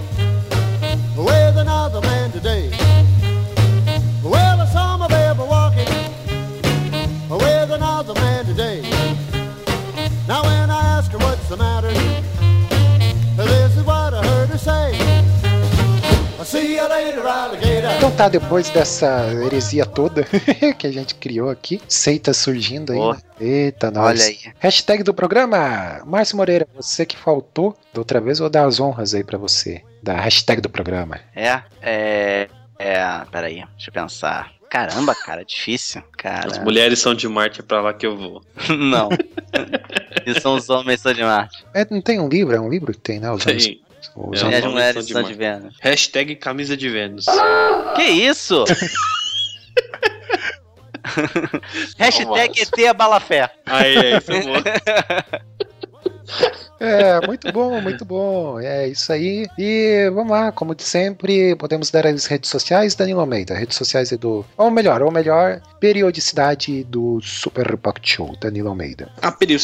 Então 17.97 18.09
tá, 18.15 18.29
depois 18.29 18.69
dessa 18.69 19.27
heresia 19.43 19.85
toda 19.85 20.23
que 20.79 20.87
a 20.87 20.91
gente 20.91 21.15
criou 21.15 21.49
aqui, 21.49 21.81
seita 21.89 22.33
surgindo 22.33 22.93
aí. 22.93 22.99
Né? 22.99 23.17
Eita, 23.39 23.91
nós. 23.91 24.21
Olha 24.21 24.29
aí. 24.29 24.37
Hashtag 24.59 25.03
do 25.03 25.13
programa, 25.13 26.01
Márcio 26.05 26.37
Moreira, 26.37 26.65
você 26.73 27.05
que 27.05 27.17
faltou 27.17 27.75
da 27.93 27.99
outra 27.99 28.21
vez, 28.21 28.39
vou 28.39 28.49
dar 28.49 28.65
as 28.65 28.79
honras 28.79 29.13
aí 29.13 29.23
pra 29.23 29.37
você, 29.37 29.81
da 30.01 30.13
hashtag 30.19 30.61
do 30.61 30.69
programa. 30.69 31.19
É, 31.35 31.61
é. 31.81 32.47
É. 32.79 33.21
Peraí, 33.31 33.55
deixa 33.75 33.89
eu 33.89 33.93
pensar. 33.93 34.51
Caramba, 34.69 35.13
cara, 35.15 35.43
difícil. 35.43 36.01
Cara. 36.17 36.47
As 36.51 36.59
mulheres 36.59 36.99
são 36.99 37.13
de 37.13 37.27
Marte, 37.27 37.59
é 37.61 37.63
pra 37.63 37.81
lá 37.81 37.93
que 37.93 38.05
eu 38.05 38.15
vou. 38.17 38.41
Não. 38.69 39.09
E 40.25 40.41
são 40.41 40.55
os 40.55 40.69
homens 40.69 40.99
são 40.99 41.13
de 41.13 41.23
Marte. 41.23 41.63
É, 41.73 41.87
não 41.89 42.01
tem 42.01 42.19
um 42.19 42.27
livro? 42.27 42.53
É 42.53 42.59
um 42.59 42.69
livro 42.69 42.91
que 42.91 42.99
tem, 42.99 43.17
né? 43.17 43.31
Os 43.31 43.45
homens- 43.47 43.65
Tem. 43.65 43.81
os 43.86 43.86
É, 44.01 44.09
E 44.17 44.19
homens- 44.43 44.43
as 44.43 44.65
mulheres 44.65 44.93
são 44.93 45.01
de 45.03 45.13
são 45.13 45.23
de 45.23 45.37
Marte. 45.37 45.37
Vênus. 45.61 45.75
Hashtag 45.81 46.35
camisa 46.35 46.75
de 46.77 46.89
Vênus. 46.89 47.25
Que 47.95 48.03
isso? 48.03 48.63
Hashtag 51.97 52.61
ET 52.61 52.87
a 52.89 52.93
balafé. 52.93 53.49
Aí, 53.65 53.97
aí, 53.97 54.17
isso 54.17 54.31
é 54.31 54.41
bom. 54.41 54.53
É, 56.79 57.25
muito 57.25 57.51
bom, 57.51 57.81
muito 57.81 58.05
bom. 58.05 58.59
É 58.59 58.87
isso 58.87 59.11
aí. 59.11 59.47
E 59.57 60.09
vamos 60.13 60.31
lá, 60.31 60.51
como 60.51 60.75
de 60.75 60.83
sempre, 60.83 61.55
podemos 61.55 61.89
dar 61.89 62.05
as 62.05 62.25
redes 62.27 62.49
sociais, 62.49 62.93
Danilo 62.93 63.19
Almeida. 63.19 63.55
Redes 63.55 63.75
sociais 63.77 64.11
é 64.11 64.17
do. 64.17 64.45
Ou 64.55 64.69
melhor, 64.69 65.01
ou 65.01 65.11
melhor, 65.11 65.59
periodicidade 65.79 66.83
do 66.83 67.19
Super 67.21 67.75
Pocket 67.77 68.07
Show, 68.07 68.35
Danilo 68.39 68.69
Almeida. 68.69 69.09
A, 69.21 69.31
peri- 69.31 69.57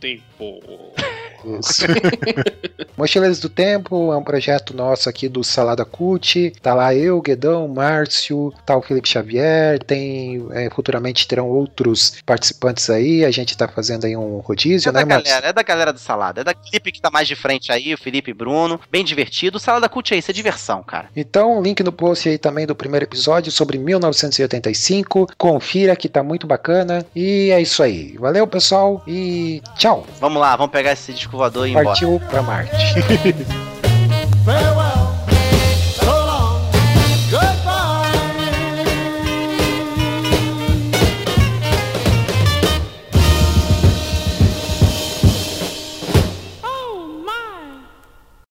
Tempo. 0.00 1.07
Isso. 1.44 1.82
Mochileiros 2.96 3.38
do 3.38 3.48
Tempo 3.48 4.12
é 4.12 4.16
um 4.16 4.24
projeto 4.24 4.74
nosso 4.74 5.08
aqui 5.08 5.28
do 5.28 5.44
Salada 5.44 5.84
Cult. 5.84 6.52
Tá 6.60 6.74
lá 6.74 6.92
eu, 6.94 7.20
Guedão, 7.22 7.68
Márcio, 7.68 8.52
tá 8.66 8.76
o 8.76 8.82
Felipe 8.82 9.08
Xavier. 9.08 9.78
Tem 9.84 10.44
é, 10.50 10.68
futuramente 10.70 11.28
terão 11.28 11.48
outros 11.48 12.20
participantes 12.26 12.90
aí. 12.90 13.24
A 13.24 13.30
gente 13.30 13.56
tá 13.56 13.68
fazendo 13.68 14.04
aí 14.04 14.16
um 14.16 14.38
rodízio, 14.38 14.88
É 14.88 14.92
da 14.92 15.00
né, 15.00 15.04
Márcio? 15.04 15.26
galera, 15.28 15.46
é 15.48 15.52
da 15.52 15.62
galera 15.62 15.92
do 15.92 16.00
Salada. 16.00 16.40
É 16.40 16.44
da 16.44 16.54
Felipe 16.54 16.90
que 16.90 17.00
tá 17.00 17.10
mais 17.10 17.28
de 17.28 17.36
frente 17.36 17.70
aí, 17.70 17.94
o 17.94 17.98
Felipe 17.98 18.32
e 18.32 18.34
Bruno. 18.34 18.80
Bem 18.90 19.04
divertido. 19.04 19.60
Salada 19.60 19.88
Cult 19.88 20.12
é 20.12 20.16
isso, 20.18 20.30
é 20.30 20.34
diversão, 20.34 20.82
cara. 20.82 21.08
Então, 21.14 21.62
link 21.62 21.82
no 21.84 21.92
post 21.92 22.28
aí 22.28 22.36
também 22.36 22.66
do 22.66 22.74
primeiro 22.74 23.04
episódio 23.04 23.52
sobre 23.52 23.78
1985. 23.78 25.28
Confira 25.38 25.94
que 25.94 26.08
tá 26.08 26.22
muito 26.22 26.46
bacana. 26.48 27.06
E 27.14 27.50
é 27.52 27.60
isso 27.60 27.82
aí. 27.82 28.16
Valeu, 28.18 28.46
pessoal, 28.46 29.02
e 29.06 29.62
tchau. 29.76 30.04
Vamos 30.20 30.40
lá, 30.40 30.56
vamos 30.56 30.72
pegar 30.72 30.92
esse 30.92 31.12
disco 31.28 31.36
voador 31.36 31.66
e 31.66 31.70
ir 31.70 31.72
embora. 31.72 31.86
Partiu 31.86 32.20
pra 32.28 32.42
Marte. 32.42 32.74